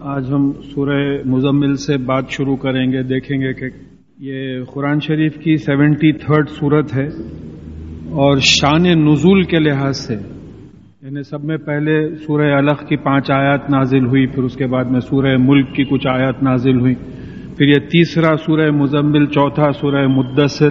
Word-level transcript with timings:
آج 0.00 0.32
ہم 0.32 0.52
سورہ 0.74 1.22
مزمل 1.24 1.74
سے 1.74 1.96
بات 1.96 2.30
شروع 2.30 2.56
کریں 2.56 2.92
گے، 2.92 3.02
دیکھیں 3.02 3.40
گے 3.40 3.52
کہ 3.52 3.68
یہ 4.18 4.64
قرآن 4.64 5.00
شریف 5.00 5.36
کی 5.36 5.56
سیونٹی 5.56 6.12
تھرڈ 6.12 6.48
صورت 6.48 6.96
ہے 6.96 7.06
اور 8.10 8.36
شان 8.38 8.82
نزول 8.82 9.42
کے 9.42 9.58
لحاظ 9.58 9.96
سے 9.96 10.14
یعنی 11.02 11.22
سب 11.22 11.44
میں 11.44 11.56
پہلے 11.56 12.16
سورہ 12.16 12.52
الخ 12.52 12.86
کی 12.86 12.96
پانچ 12.96 13.30
آیات 13.30 13.70
نازل 13.70 14.06
ہوئی، 14.06 14.26
پھر 14.26 14.42
اس 14.42 14.56
کے 14.56 14.66
بعد 14.66 14.84
میں 14.84 15.00
سورہ 15.00 15.36
ملک 15.38 15.74
کی 15.74 15.84
کچھ 15.84 16.06
آیات 16.06 16.42
نازل 16.42 16.80
ہوئی، 16.80 16.94
پھر 17.56 17.66
یہ 17.66 17.78
تیسرا 17.78 18.36
سورہ 18.36 18.70
مزمل، 18.70 19.26
چوتھا 19.26 19.72
سورہ 19.72 20.06
مدثر 20.06 20.68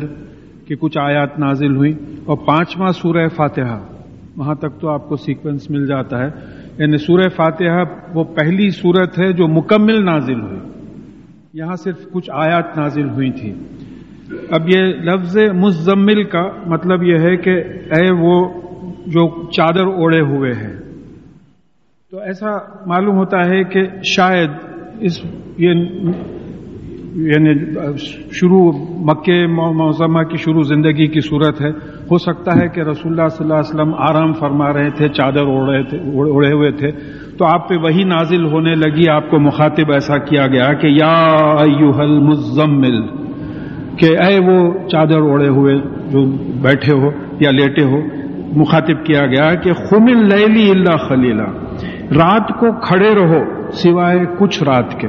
کی 0.68 0.76
کچھ 0.76 0.98
آیات 0.98 1.40
نازل 1.40 1.76
ہوئی، 1.76 1.94
اور 2.26 2.38
پانچواں 2.38 2.90
سورہ 2.90 3.28
فاتحہ۔ 3.28 3.80
وہاں 4.38 4.56
تک 4.56 4.82
تو 4.82 4.90
آپ 4.90 5.10
کو 5.10 5.16
سیکوینس 5.16 5.70
مل 5.70 5.88
جاتا 5.88 6.26
ہے۔ 6.26 6.30
یعنی 6.78 6.98
سورہ 6.98 7.30
فاتحہ 7.30 7.84
وہ 8.14 8.24
پہلی 8.24 8.70
صورت 8.70 9.20
ہے 9.20 9.34
جو 9.34 9.48
مکمل 9.48 10.06
نازل 10.06 10.42
ہوئی۔ 10.42 10.60
یہاں 11.54 11.76
صرف 11.76 12.12
کچھ 12.12 12.30
آیات 12.34 12.78
نازل 12.78 13.10
ہوئی 13.10 13.32
تھی۔ 13.32 13.54
اب 14.52 14.70
یہ 14.70 14.82
لفظ 14.82 15.38
مزمل 15.38 16.24
کا 16.24 16.50
مطلب 16.66 17.04
یہ 17.04 17.18
ہے 17.20 17.36
کہ 17.38 17.52
اے 17.96 18.14
وہ 18.14 18.62
جو 19.08 19.52
چادر 19.52 19.86
اوڑے 19.86 20.22
ہوئے 20.22 20.52
ہیں۔ 20.52 20.80
تو 22.12 22.20
ایسا 22.20 22.48
معلوم 22.86 23.16
ہوتا 23.18 23.46
ہے 23.46 23.64
کہ 23.64 23.82
شاید 24.04 24.50
اس 25.00 25.26
یہ 25.58 25.70
یعنی 27.16 27.74
شروع 28.32 28.72
مکے 28.90 29.48
موسمہ 29.48 30.24
کی 30.24 30.38
شروع 30.38 30.62
زندگی 30.62 31.08
کی 31.08 31.20
صورت 31.22 31.62
ہے۔ 31.62 31.70
ہو 32.12 32.18
سکتا 32.18 32.62
ہے 32.62 32.68
کہ 32.68 32.80
رسول 32.80 33.12
اللہ 33.12 33.28
صلی 33.28 33.44
اللہ 33.44 33.54
علیہ 33.54 33.74
وسلم 33.74 33.94
آرام 33.98 34.34
فرما 34.34 34.74
رہے 34.74 34.90
تھے، 34.90 35.08
چادر 35.08 35.42
اڑے 36.26 36.52
ہوئے 36.52 36.72
تھے۔ 36.72 36.92
تو 37.38 37.46
آپ 37.46 37.70
پہ 37.70 37.76
وہی 37.78 38.04
نازل 38.04 38.46
ہونے 38.46 38.76
لگی، 38.76 39.10
آپ 39.10 39.30
کو 39.30 39.40
مخاطب 39.40 39.92
ایسا 39.92 40.18
کیا 40.18 40.48
گیا 40.48 40.74
کہ 40.74 40.88
یا 40.88 41.36
المزمل 41.98 43.02
کہ 43.98 44.06
اے 44.06 44.40
وہ 44.40 44.74
چادر 44.92 45.18
اوڑے 45.18 45.48
ہوئے 45.48 45.80
جو 46.10 46.26
بیٹھے 46.62 46.98
ہو 46.98 47.10
یا 47.40 47.52
لیٹے 47.52 47.84
ہو، 47.84 48.02
مخاطب 48.56 49.06
کیا 49.06 49.26
گیا 49.26 49.56
کہ 49.56 49.74
خم 49.74 50.04
اللیلی 50.04 50.72
اللہ 50.72 50.98
خلیلہ 50.98 51.48
رات 52.12 52.48
کو 52.60 52.72
کھڑے 52.72 53.16
رہو 53.16 53.72
سوائے 53.72 54.20
کچھ 54.40 54.64
رات 54.64 55.00
کے۔ 55.00 55.08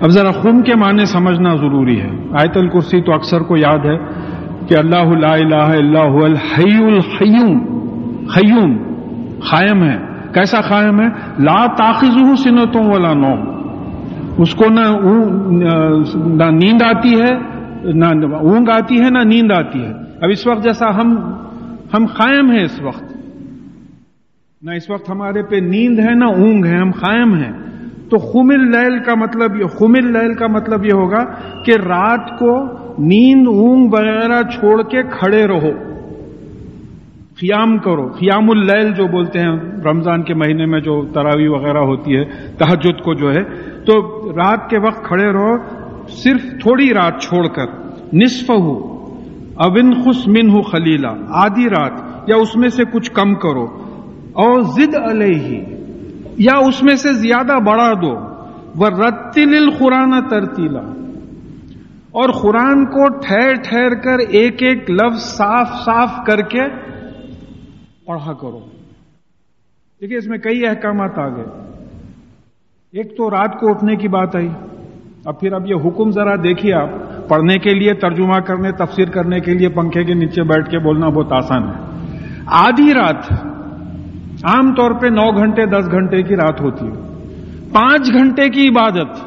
اب 0.00 0.08
ذرا 0.08 0.30
خم 0.30 0.62
کے 0.62 0.74
معنی 0.74 1.04
سمجھنا 1.04 1.56
ضروری 1.56 2.00
ہے۔ 2.00 2.10
آیت 2.32 2.56
الکرسی 2.56 3.00
تو 3.00 3.12
اکثر 3.12 3.40
کو 3.40 3.56
یاد 3.56 3.78
ہے۔ 3.78 4.21
کہ 4.68 4.78
اللہ 4.78 5.18
لا 5.18 5.32
الہ 5.32 5.54
اللہ 5.54 6.24
الحی 6.24 6.84
الحیوم 6.84 7.82
خیوم 8.26 8.76
قائم 9.38 9.82
ہے۔ 9.84 9.98
کیسا 10.34 10.60
قائم 10.60 11.00
ہے؟ 11.00 11.06
لا 11.38 11.66
تاخذ 11.66 12.42
سنتوں 12.42 12.84
والا 12.84 13.12
نو 13.12 13.52
اس 14.38 14.54
کو 14.54 14.64
نہ 14.70 14.80
نہ 16.26 16.50
نیند 16.50 16.82
آتی 16.82 17.20
ہے، 17.20 17.38
نہ 17.92 18.34
اونگ 18.34 18.68
آتی 18.68 19.00
ہے، 19.00 19.10
نہ 19.10 19.18
نیند 19.24 19.52
آتی 19.58 19.82
ہے۔ 19.82 19.92
اب 19.92 20.30
اس 20.30 20.46
وقت 20.46 20.62
جیسا 20.62 20.96
ہم 20.96 21.16
ہم 21.94 22.06
قائم 22.06 22.50
ہیں 22.50 22.64
اس 22.64 22.82
وقت۔ 22.82 23.04
نہ 24.62 24.70
اس 24.70 24.90
وقت 24.90 25.10
ہمارے 25.10 25.42
پہ 25.42 25.56
نیند 25.56 25.98
ہے، 25.98 26.14
نہ 26.14 26.24
اونگ 26.24 26.64
ہے، 26.64 26.78
ہم 26.78 26.90
قائم 26.90 27.34
ہیں۔ 27.34 27.52
تو 28.10 28.18
خمل 28.18 28.70
لیل 28.70 29.02
کا 29.02 29.14
مطلب 29.14 29.56
یہ 29.56 29.64
خمل 29.64 30.12
لیل 30.12 30.34
کا 30.34 30.46
مطلب 30.46 30.84
یہ 30.84 30.92
ہوگا 30.94 31.24
کہ 31.64 31.72
رات 31.76 32.38
کو 32.38 32.81
نیند 32.98 33.48
اونگ 33.48 33.92
وغیرہ 33.92 34.42
چھوڑ 34.42 34.82
کے 34.82 35.02
کھڑے 35.02 35.46
رہو۔ 35.46 35.92
قیام 37.40 37.78
کرو۔ 37.78 38.08
قیام 38.08 38.50
اللیل 38.50 38.94
جو 38.94 39.06
بولتے 39.06 39.38
ہیں، 39.38 39.56
رمضان 39.84 40.22
کے 40.22 40.34
مہینے 40.34 40.66
میں 40.66 40.80
جو 40.80 41.06
تراوی 41.14 41.46
وغیرہ 41.46 41.78
ہوتی 41.78 42.16
ہے 42.16 42.24
تحجد 42.58 43.02
کو 43.02 43.14
جو 43.14 43.32
ہے، 43.32 43.44
تو 43.84 44.00
رات 44.32 44.70
کے 44.70 44.78
وقت 44.78 45.04
کھڑے 45.04 45.32
رہو، 45.32 45.56
صرف 46.08 46.42
تھوڑی 46.42 46.94
رات 46.94 47.22
چھوڑ 47.22 47.46
کر۔ 47.46 47.66
نصف 48.12 48.50
ہو 48.50 48.78
اون 49.54 49.94
خس 49.94 50.28
من 50.28 50.50
ہو 50.50 50.62
خلیلا، 50.62 51.14
آدھی 51.28 51.68
رات، 51.68 52.28
یا 52.28 52.36
اس 52.36 52.56
میں 52.56 52.68
سے 52.68 52.82
کچھ 52.92 53.12
کم 53.12 53.34
کرو۔ 53.34 53.66
اور 54.32 54.60
زد 54.60 54.94
علیہ 55.10 55.64
یا 56.36 56.58
اس 56.66 56.82
میں 56.82 56.94
سے 56.94 57.12
زیادہ 57.12 57.52
بڑھا 57.66 57.92
دو۔ 57.92 58.14
وہ 58.76 58.86
رتل 58.86 59.56
القرآن 59.56 60.28
ترتیلا 60.30 61.01
اور 62.12 62.28
قرآن 62.42 62.84
کو 62.84 63.08
ٹھہر 63.08 63.54
ٹھہر 63.54 63.94
کر 63.94 64.18
ایک 64.28 64.62
ایک 64.62 64.90
لفظ 64.90 65.22
صاف 65.22 65.68
صاف 65.84 66.10
کر 66.26 66.40
کے 66.40 66.68
پڑھا 68.06 68.32
کرو۔ 68.32 68.60
دیکھیے 70.00 70.18
اس 70.18 70.26
میں 70.26 70.38
کئی 70.38 70.66
احکامات 70.66 71.18
آ 71.18 71.28
گئے۔ 71.28 71.44
ایک 72.92 73.16
تو 73.16 73.30
رات 73.30 73.60
کو 73.60 73.70
اٹھنے 73.70 73.96
کی 73.96 74.08
بات 74.08 74.36
آئی۔ 74.36 74.48
اب 75.24 75.40
پھر 75.40 75.52
اب 75.52 75.66
یہ 75.66 75.74
حکم 75.84 76.10
ذرا 76.10 76.34
دیکھیے 76.34 76.74
آپ۔ 76.74 76.88
پڑھنے 77.28 77.58
کے 77.58 77.74
لیے 77.74 77.94
ترجمہ 77.94 78.40
کرنے، 78.40 78.72
تفسیر 78.72 79.08
کرنے 79.08 79.40
کے 79.40 79.54
لیے 79.54 79.68
پنکھے 79.68 80.04
کے 80.04 80.14
نیچے 80.14 80.42
بیٹھ 80.42 80.70
کے 80.70 80.78
بولنا 80.78 81.08
بہت 81.08 81.32
آسان 81.32 81.62
ہے۔ 81.68 82.06
آدھی 82.46 82.94
رات، 82.94 83.32
عام 84.44 84.74
طور 84.74 84.90
پہ 84.90 85.06
نو 85.06 85.36
گھنٹے، 85.36 85.66
دس 85.66 85.90
گھنٹے 85.90 86.22
کی 86.22 86.36
رات 86.36 86.60
ہوتی 86.60 86.86
ہے۔ 86.86 86.92
پانچ 87.72 88.12
گھنٹے 88.12 88.48
کی 88.48 88.68
عبادت۔ 88.68 89.24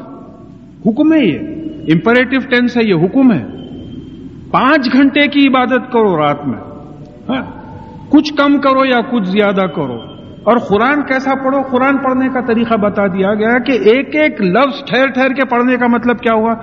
حکم 0.86 1.12
ہے 1.12 1.24
یہ۔ 1.24 1.55
امپریٹو 1.92 2.48
ٹینس 2.48 2.76
ہے، 2.76 2.82
یہ 2.84 2.94
حکم 2.94 3.32
ہے۔ 3.32 3.44
پانچ 4.50 4.92
گھنٹے 4.92 5.26
کی 5.26 5.48
عبادت 5.48 5.92
کرو 5.92 6.16
رات 6.16 6.46
میں۔ 6.46 6.58
ہاں؟ 7.28 7.42
کچھ 8.08 8.34
کم 8.34 8.58
کرو 8.58 8.84
یا 8.84 9.00
کچھ 9.00 9.28
زیادہ 9.28 9.66
کرو۔ 9.66 10.16
اور 10.44 10.56
قرآن 10.56 11.02
کیسا 11.02 11.34
پڑھو؟ 11.34 11.62
قرآن 11.62 11.96
پڑھنے 11.96 12.28
کا 12.28 12.40
طریقہ 12.40 12.74
بتا 12.74 13.06
دیا 13.06 13.34
گیا 13.34 13.58
کہ 13.58 13.72
ایک 13.72 14.16
ایک 14.16 14.42
لفظ 14.42 14.84
ٹھہر 14.84 15.06
ٹھہر 15.06 15.28
کے 15.28 15.44
پڑھنے 15.44 15.76
کا 15.76 15.86
مطلب 15.86 16.18
کیا 16.18 16.34
ہوا؟ 16.34 16.54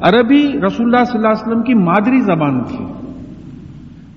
عربی 0.00 0.42
رسول 0.42 0.94
اللہ 0.94 1.04
صلی 1.04 1.18
اللہ 1.18 1.28
علیہ 1.28 1.48
وسلم 1.48 1.62
کی 1.62 1.74
مادری 1.74 2.20
زبان 2.20 2.64
تھی۔ 2.64 2.84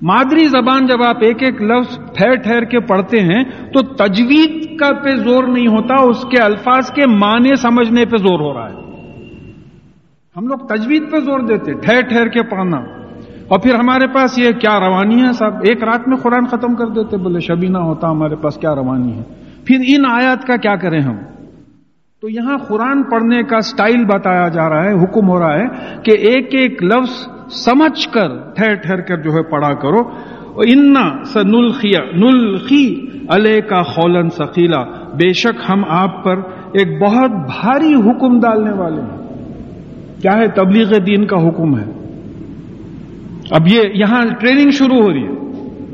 مادری 0.02 0.44
زبان 0.44 0.86
جب 0.86 1.02
آپ 1.02 1.16
ایک 1.20 1.42
ایک 1.42 1.62
لفظ 1.62 1.98
ٹھہر 1.98 2.34
ٹھہر 2.34 2.64
کے 2.64 2.80
پڑھتے 2.80 3.20
ہیں 3.20 3.44
تو 3.44 3.80
تجوید 3.80 4.78
کا 4.80 4.88
پہ 5.04 5.10
زور 5.10 5.44
نہیں 5.44 5.66
ہوتا، 5.66 5.94
اس 6.02 6.22
کے 6.22 6.42
الفاظ 6.42 6.90
کے 6.90 7.06
معنی 7.06 7.54
سمجھنے 7.54 8.04
پہ 8.04 8.16
زور 8.16 8.40
ہو 8.40 8.54
رہا 8.54 8.70
ہے۔ 8.70 8.81
ہم 10.36 10.46
لوگ 10.46 10.58
تجوید 10.58 11.12
پہ 11.12 11.18
زور 11.18 11.40
دیتے، 11.40 11.72
ٹھہر 11.72 12.00
ٹھہر 12.00 12.28
کے 12.28 12.42
پڑھنا 12.42 12.76
اور 13.48 13.58
پھر 13.58 13.74
ہمارے 13.74 14.06
پاس 14.06 14.38
یہ 14.38 14.50
کیا 14.50 14.80
روانی 14.80 15.22
ہے 15.22 15.32
صاحب؟ 15.32 15.54
ایک 15.62 15.84
رات 15.84 16.08
میں 16.08 16.16
قرآن 16.16 16.46
ختم 16.46 16.74
کر 16.74 16.86
دیتے، 16.86 17.16
بولے 17.16 17.40
شبینہ 17.40 17.78
ہوتا، 17.78 18.10
ہمارے 18.10 18.36
پاس 18.36 18.56
کیا 18.56 18.74
روانی 18.74 19.18
ہے؟ 19.18 19.22
پھر 19.64 19.76
ان 19.88 20.04
آیات 20.10 20.44
کا 20.44 20.56
کیا 20.56 20.76
کریں 20.76 21.00
ہم؟ 21.00 21.16
تو 22.20 22.28
یہاں 22.28 22.58
قرآن 22.58 23.02
پڑھنے 23.02 23.42
کا 23.42 23.60
سٹائل 23.60 24.04
بتایا 24.04 24.48
جا 24.48 24.68
رہا 24.68 24.84
ہے، 24.84 24.92
حکم 24.92 25.28
ہو 25.28 25.38
رہا 25.38 25.54
ہے 25.54 25.66
کہ 26.02 26.10
ایک 26.10 26.54
ایک 26.54 26.82
لفظ 26.82 27.28
سمجھ 27.50 28.08
کر 28.08 28.28
ٹھہر 28.54 28.74
ٹھہر 28.74 29.00
کر 29.00 29.16
جو 29.16 29.30
ہے 29.30 29.42
پڑھا 29.42 29.74
کرو۔ 29.74 29.98
انا 30.56 31.24
س 31.24 31.36
نلخیا 31.36 32.00
نلخی 32.12 33.06
علیہ 33.28 33.60
کا 33.60 33.82
خولن 33.82 34.28
سکیلا 34.28 34.82
بے 35.14 35.32
شک 35.32 35.70
ہم 35.70 35.82
آپ 35.88 36.24
پر 36.24 36.36
ایک 36.72 37.02
بہت 37.02 37.30
بھاری 37.30 37.94
حکم 37.94 38.40
ڈالنے 38.40 38.72
والے 38.72 39.00
ہیں۔ 39.00 39.21
کیا 40.22 40.36
ہے؟ 40.36 40.46
تبلیغ 40.46 40.98
دین 41.06 41.26
کا 41.26 41.48
حکم 41.48 41.78
ہے۔ 41.78 41.84
اب 43.50 43.68
یہ 43.68 43.80
یہاں 43.94 44.24
ٹریننگ 44.40 44.70
شروع 44.70 45.02
ہو 45.02 45.12
رہی 45.12 45.22
ہے۔ 45.22 45.32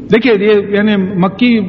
دیکھیے، 0.07 0.35
یہ 0.41 0.77
یعنی 0.77 0.97
مکی 0.97 1.61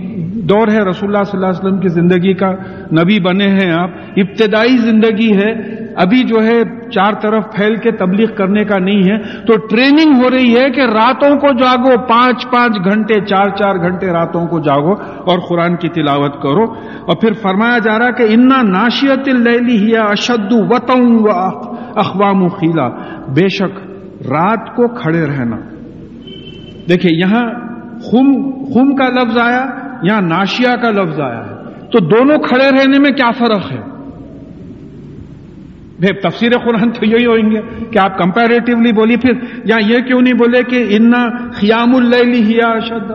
دور 0.41 0.67
ہے، 0.67 0.89
رسول 0.89 1.15
اللہ 1.15 1.23
صلی 1.23 1.37
اللہ 1.37 1.45
علیہ 1.45 1.67
وسلم 1.67 1.79
کی 1.79 1.87
زندگی 1.87 2.33
کا 2.33 2.51
نبی 2.91 3.19
بنے 3.19 3.47
ہیں 3.47 3.71
آپ۔ 3.71 3.89
ابتدائی 4.15 4.77
زندگی 4.77 5.37
ہے 5.37 5.53
ابھی 5.99 6.23
جو 6.23 6.43
ہے 6.43 6.89
چار 6.89 7.13
طرف 7.21 7.43
پھیل 7.55 7.75
کے 7.75 7.91
تبلیغ 7.91 8.35
کرنے 8.35 8.65
کا 8.65 8.79
نہیں 8.79 9.11
ہے، 9.11 9.17
تو 9.17 9.67
ٹریننگ 9.67 10.23
ہو 10.23 10.29
رہی 10.29 10.59
ہے 10.59 10.69
کہ 10.69 10.81
راتوں 10.81 11.35
کو 11.35 11.47
جاگو، 11.57 12.07
پانچ 12.07 12.45
پانچ 12.51 12.77
گھنٹے، 12.85 13.25
چار 13.25 13.49
چار 13.49 13.75
گھنٹے 13.75 14.07
راتوں 14.07 14.47
کو 14.47 14.59
جاگو 14.59 14.93
اور 15.01 15.39
قرآن 15.49 15.75
کی 15.75 15.89
تلاوت 15.89 16.41
کرو۔ 16.41 16.63
اور 17.07 17.15
پھر 17.15 17.33
فرمایا 17.33 17.77
جا 17.77 17.99
رہا 17.99 18.11
کہ 18.11 18.23
انا 18.29 18.61
ناشیت 18.61 19.27
اللی 19.27 19.77
ہی 19.77 19.97
اشد 19.97 20.51
وطوں 20.51 21.23
اخوام 21.95 22.47
خیلا۔ 22.47 22.89
بے 23.27 23.49
شک 23.49 23.79
رات 24.31 24.75
کو 24.75 24.87
کھڑے 24.87 25.25
رہنا۔ 25.25 25.57
دیکھیے، 26.89 27.19
یہاں 27.19 27.49
خم 27.99 28.51
خم 28.73 28.95
کا 28.95 29.09
لفظ 29.09 29.37
آیا، 29.37 29.65
یہاں 30.03 30.21
ناشیا 30.21 30.75
کا 30.75 30.89
لفظ 30.89 31.19
آیا 31.19 31.39
ہے۔ 31.39 31.55
تو 31.91 31.99
دونوں 31.99 32.37
کھڑے 32.37 32.69
رہنے 32.69 32.99
میں 32.99 33.11
کیا 33.11 33.31
فرق 33.31 33.71
ہے؟ 33.71 33.98
تفسیر 36.07 36.51
قرآن 36.51 36.91
تو 36.91 37.05
یہی 37.05 37.25
ہوئیں 37.25 37.51
گے 37.51 37.85
کہ 37.91 37.99
آپ 37.99 38.17
کمپیریٹیولی 38.17 38.91
بولیے، 38.91 39.17
پھر 39.17 39.31
یا 39.65 39.75
یہ 39.85 39.99
کیوں 39.99 40.21
نہیں 40.21 40.33
بولے 40.33 40.63
کہ 40.63 40.87
انا 40.89 41.27
خیام 41.51 41.95
اللی 41.95 42.43
ہیا 42.43 42.67
اشد 42.67 43.11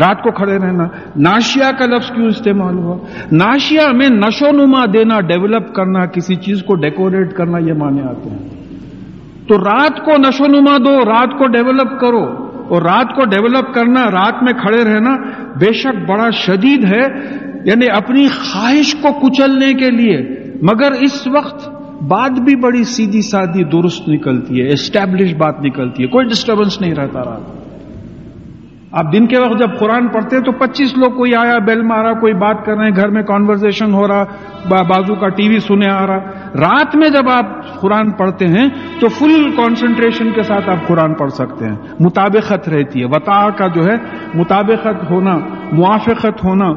رات 0.00 0.22
کو 0.22 0.30
کھڑے 0.30 0.56
رہنا۔ 0.58 0.84
ناشیا 1.16 1.70
کا 1.70 1.86
لفظ 1.86 2.10
کیوں 2.10 2.26
استعمال 2.26 2.74
ہوا؟ 2.74 2.96
ناشیا 3.32 3.92
میں 3.92 4.08
نشو 4.08 4.52
نما 4.52 4.84
دینا 4.92 5.20
ڈیولپ 5.20 5.74
کرنا، 5.74 6.06
کسی 6.06 6.34
چیز 6.34 6.62
کو 6.62 6.74
ڈیکوریٹ 6.74 7.32
کرنا، 7.32 7.58
یہ 7.58 7.72
مانے 7.72 8.02
آتے 8.02 8.30
ہیں۔ 8.30 8.48
تو 9.48 9.58
رات 9.58 10.04
کو 10.04 10.12
نشو 10.18 10.44
نما 10.46 10.76
دو، 10.76 10.98
رات 10.98 11.38
کو 11.38 11.46
ڈیولپ 11.46 12.00
کرو۔ 12.00 12.48
اور 12.68 12.82
رات 12.82 13.14
کو 13.14 13.24
ڈیولپ 13.24 13.74
کرنا، 13.74 14.04
رات 14.10 14.42
میں 14.42 14.52
کھڑے 14.52 14.84
رہنا، 14.84 15.16
بے 15.58 15.72
شک 15.72 16.10
بڑا 16.10 16.30
شدید 16.30 16.84
ہے 16.84 17.02
یعنی 17.64 17.90
اپنی 17.90 18.28
خواہش 18.28 18.94
کو 18.94 19.08
کچلنے 19.12 19.72
کے 19.72 19.90
لیے۔ 19.90 20.47
مگر 20.62 20.92
اس 20.92 21.26
وقت 21.26 21.68
بات 22.02 22.30
بھی 22.30 22.56
بڑی 22.56 22.84
سیدھی 22.84 23.22
سادھی 23.22 23.64
درست 23.64 24.08
نکلتی 24.08 24.62
ہے 24.62 24.72
اسٹیبلش 24.72 25.34
بات 25.34 25.60
نکلتی 25.60 26.02
ہے، 26.02 26.08
کوئی 26.08 26.26
ڈسٹربنس 26.26 26.80
نہیں 26.80 26.94
رہتا 26.94 27.20
رات 27.20 27.57
آپ 28.92 29.12
دن 29.12 29.26
کے 29.26 29.38
وقت 29.38 29.58
جب 29.58 29.78
قرآن 29.78 30.08
پڑھتے 30.08 30.36
ہیں 30.36 30.42
تو 30.42 30.52
پچیس 30.52 30.98
لوگ 30.98 31.10
کوئی 31.10 31.34
آیا، 31.34 31.58
بیل 31.58 31.82
مارا، 31.82 32.12
کوئی 32.12 32.34
بات 32.34 32.64
کر 32.64 32.76
رہے 32.76 32.84
ہیں، 32.84 32.96
گھر 32.96 33.08
میں 33.08 33.22
کانورزیشن 33.22 33.94
ہو 33.94 34.08
رہا 34.08 34.24
بازو 34.68 35.14
کا 35.14 35.28
ٹی 35.28 35.48
وی 35.48 35.58
سنے 35.58 35.90
آ 35.90 36.06
رہا۔ 36.06 36.18
رات 36.60 36.96
میں 36.96 37.08
جب 37.08 37.30
آپ 37.30 37.80
قرآن 37.80 38.10
پڑھتے 38.10 38.46
ہیں 38.46 38.68
تو 39.00 39.08
فل 39.08 39.50
کانسنٹریشن 39.56 40.30
کے 40.30 40.42
ساتھ 40.42 40.70
آپ 40.70 40.86
قرآن 40.86 41.14
پڑھ 41.14 41.30
سکتے 41.30 41.64
ہیں۔ 41.64 41.76
مطابقت 42.00 42.68
رہتی 42.68 43.00
ہے۔ 43.00 43.04
وطا 43.04 43.50
کا 43.50 43.66
جو 43.66 43.82
ہے، 43.84 43.96
مطابقت 44.34 45.10
ہونا، 45.10 45.38
موافقت 45.72 46.44
ہونا 46.44 46.68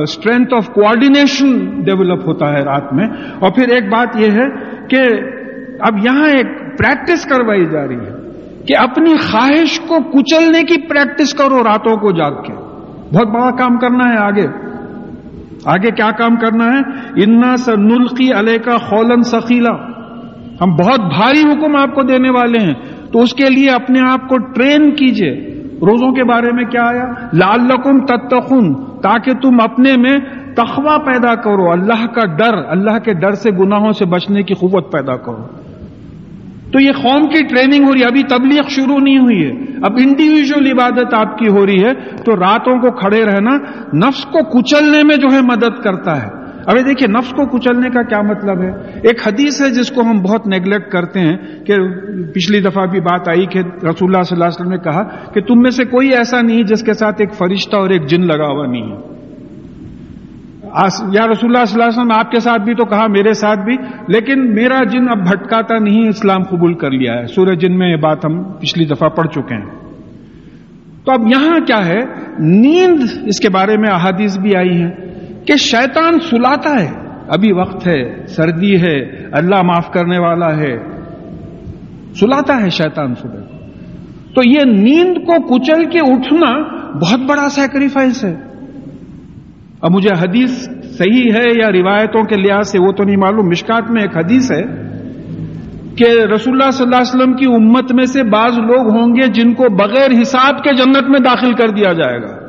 اسٹرینتھ 0.00 0.54
آف 0.54 0.68
کوآڈینیشن 0.68 1.80
ڈیولپ 1.82 2.28
ہوتا 2.28 2.52
ہے 2.52 2.62
رات 2.64 2.92
میں۔ 2.92 3.08
اور 3.38 3.50
پھر 3.50 3.68
ایک 3.68 3.88
بات 3.88 4.16
یہ 4.16 4.30
ہے 4.30 4.46
کہ 4.88 5.02
اب 5.80 5.98
یہاں 6.04 6.28
ایک 6.28 6.78
پریکٹس 6.78 7.24
کروائی 7.24 7.66
جا 7.66 7.86
رہی 7.86 7.96
ہے۔ 7.96 8.17
کہ 8.68 8.76
اپنی 8.78 9.16
خواہش 9.16 9.80
کو 9.80 9.96
کچلنے 10.12 10.62
کی 10.62 10.88
پریکٹس 10.88 11.34
کرو، 11.34 11.64
راتوں 11.64 11.96
کو 11.96 12.12
جاگ 12.12 12.32
کے۔ 12.32 12.52
بہت 13.14 13.28
بڑا 13.28 13.50
کام 13.50 13.78
کرنا 13.78 14.04
ہے 14.12 14.18
آگے۔ 14.18 14.46
آگے 15.64 15.90
کیا 15.90 16.10
کام 16.10 16.36
کرنا 16.36 16.64
ہے؟ 16.64 16.78
انا 17.24 17.56
س 17.56 17.68
نلقی 17.68 18.32
علیہ 18.32 18.58
کا 18.58 18.76
خولن 18.76 19.22
سخیلا 19.22 19.74
ہم 20.60 20.70
بہت 20.70 21.00
بھاری 21.00 21.40
حکم 21.40 21.76
آپ 21.76 21.94
کو 21.94 22.02
دینے 22.02 22.30
والے 22.30 22.64
ہیں۔ 22.64 22.74
تو 23.12 23.20
اس 23.20 23.34
کے 23.34 23.44
لیے 23.54 23.70
اپنے 23.70 24.00
آپ 24.10 24.28
کو 24.28 24.38
ٹرین 24.38 24.90
کیجیے۔ 24.90 25.32
روزوں 25.64 26.12
کے 26.12 26.24
بارے 26.24 26.52
میں 26.52 26.64
کیا 26.64 26.82
آیا؟ 26.82 27.04
لال 27.32 27.60
لقم 27.60 28.00
تتخن 28.06 28.74
تاکہ 29.00 29.32
تم 29.32 29.60
اپنے 29.62 29.92
میں 29.96 30.18
تخوا 30.56 30.98
پیدا 30.98 31.34
کرو۔ 31.34 31.70
اللہ 31.70 32.06
کا 32.06 32.26
ڈر، 32.26 32.58
اللہ 32.68 32.98
کے 32.98 33.14
ڈر 33.14 33.30
سے 33.30 33.50
گناہوں 33.50 33.92
سے 33.92 34.04
بچنے 34.04 34.42
کی 34.42 34.54
قوت 34.54 34.92
پیدا 34.92 35.16
کرو۔ 35.16 35.57
تو 36.72 36.80
یہ 36.80 36.92
قوم 36.92 37.28
کی 37.28 37.42
ٹریننگ 37.42 37.84
ہو 37.84 37.92
رہی 37.92 38.00
ہے، 38.00 38.04
ابھی 38.04 38.22
تبلیغ 38.22 38.62
شروع 38.68 38.98
نہیں 38.98 39.18
ہوئی 39.18 39.44
ہے۔ 39.44 39.50
اب 39.82 39.92
انڈیویجل 39.98 40.66
عبادت 40.66 41.14
آپ 41.14 41.38
کی 41.38 41.48
ہو 41.48 41.66
رہی 41.66 41.84
ہے، 41.84 41.94
تو 42.16 42.36
راتوں 42.36 42.78
کو 42.78 42.90
کھڑے 42.90 43.24
رہنا 43.24 43.56
نفس 44.08 44.24
کو 44.24 44.60
کچلنے 44.60 45.02
میں 45.02 45.16
جو 45.16 45.28
ہے 45.32 45.40
مدد 45.42 45.82
کرتا 45.82 46.22
ہے۔ 46.22 46.38
ابھی 46.66 46.82
دیکھیے، 46.82 47.12
نفس 47.12 47.30
کو 47.30 47.46
کچلنے 47.46 47.90
کا 47.90 48.02
کیا 48.02 48.20
مطلب 48.20 48.62
ہے؟ 48.62 48.70
ایک 49.02 49.28
حدیث 49.28 49.62
ہے 49.62 49.70
جس 49.70 49.90
کو 49.90 50.00
ہم 50.00 50.20
بہت 50.20 50.46
نیگلیکٹ 50.46 50.90
کرتے 50.90 51.20
ہیں 51.20 51.36
کہ 51.36 51.74
پچھلی 52.34 52.60
دفعہ 52.60 52.86
بھی 52.86 53.00
بات 53.00 53.28
آئی 53.28 53.46
کہ 53.46 53.58
رسول 53.58 54.14
اللہ 54.14 54.22
صلی 54.22 54.36
اللہ 54.36 54.44
علیہ 54.44 54.60
وسلم 54.60 54.70
نے 54.70 54.78
کہا 54.78 55.32
کہ 55.32 55.40
تم 55.40 55.60
میں 55.60 55.70
سے 55.70 55.84
کوئی 55.84 56.08
ایسا 56.08 56.40
نہیں 56.40 56.62
جس 56.62 56.82
کے 56.82 56.92
ساتھ 56.92 57.16
ایک 57.18 57.34
فرشتہ 57.34 57.76
اور 57.76 57.90
ایک 57.90 58.06
جن 58.06 58.26
لگا 58.26 58.46
ہوا 58.46 58.66
نہیں 58.66 58.92
ہے۔ 58.92 59.17
یا 61.12 61.26
رسول 61.26 61.56
اللہ 61.56 61.64
صلی 61.64 61.82
اللہ 61.82 61.84
علیہ 61.84 62.00
وسلم 62.00 62.12
آپ 62.12 62.30
کے 62.30 62.40
ساتھ 62.40 62.62
بھی 62.62 62.74
تو 62.74 62.84
کہا، 62.84 63.06
میرے 63.06 63.32
ساتھ 63.32 63.60
بھی، 63.60 63.76
لیکن 64.08 64.54
میرا 64.54 64.84
جن 64.84 65.08
اب 65.10 65.18
بھٹکاتا 65.18 65.78
نہیں، 65.78 66.08
اسلام 66.08 66.42
قبول 66.42 66.74
کر 66.74 66.90
لیا 66.90 67.12
ہے۔ 67.12 67.26
سورہ 67.26 67.54
جن 67.54 67.78
میں 67.78 67.90
یہ 67.90 67.96
بات 67.96 68.24
ہم 68.24 68.42
پچھلی 68.42 68.84
دفعہ 68.84 69.08
پڑھ 69.08 69.28
چکے 69.28 69.54
ہیں۔ 69.54 69.70
تو 71.04 71.12
اب 71.12 71.26
یہاں 71.26 71.66
کیا 71.66 71.86
ہے؟ 71.86 72.00
نیند 72.38 73.02
اس 73.26 73.40
کے 73.40 73.48
بارے 73.48 73.76
میں 73.76 73.90
احادیث 73.90 74.38
بھی 74.38 74.56
آئی 74.56 74.82
ہیں 74.82 74.90
کہ 75.46 75.56
شیطان 75.56 76.20
سلاتا 76.20 76.82
ہے۔ 76.82 76.90
ابھی 77.28 77.52
وقت 77.52 77.86
ہے، 77.86 78.26
سردی 78.26 78.82
ہے، 78.82 79.00
اللہ 79.32 79.62
معاف 79.62 79.90
کرنے 79.90 80.18
والا 80.18 80.56
ہے۔ 80.56 80.78
سلاتا 82.14 82.62
ہے 82.62 82.70
شیطان 82.70 83.14
صبح۔ 83.14 83.40
تو 84.34 84.48
یہ 84.48 84.60
نیند 84.64 85.16
کو 85.26 85.54
کچل 85.54 85.84
کے 85.84 85.98
اٹھنا 85.98 86.62
بہت 86.92 87.20
بڑا 87.28 87.48
سیکریفائس 87.48 88.24
ہے۔ 88.24 88.47
اب 89.82 89.90
مجھے 89.90 90.08
حدیث 90.18 90.50
صحیح 90.82 91.32
ہے 91.32 91.44
یا 91.62 91.72
روایتوں 91.72 92.22
کے 92.24 92.36
لحاظ 92.36 92.68
سے 92.68 92.80
وہ 92.80 92.92
تو 92.92 93.04
نہیں 93.04 93.16
معلوم، 93.16 93.46
مشکات 93.46 93.90
میں 93.90 94.02
ایک 94.02 94.16
حدیث 94.16 94.52
ہے 94.52 94.62
کہ 95.96 96.04
رسول 96.04 96.52
اللہ 96.52 96.70
صلی 96.70 96.84
اللہ 96.84 96.96
علیہ 96.96 97.16
وسلم 97.16 97.32
کی 97.32 97.46
امت 97.46 97.92
میں 97.92 98.06
سے 98.06 98.22
بعض 98.22 98.58
لوگ 98.58 98.90
ہوں 98.90 99.16
گے 99.16 99.26
جن 99.26 99.54
کو 99.54 99.64
بغیر 99.70 100.10
حساب 100.22 100.62
کے 100.62 100.74
جنت 100.74 101.08
میں 101.08 101.20
داخل 101.20 101.52
کر 101.52 101.68
دیا 101.68 101.92
جائے 101.92 102.22
گا۔ 102.22 102.48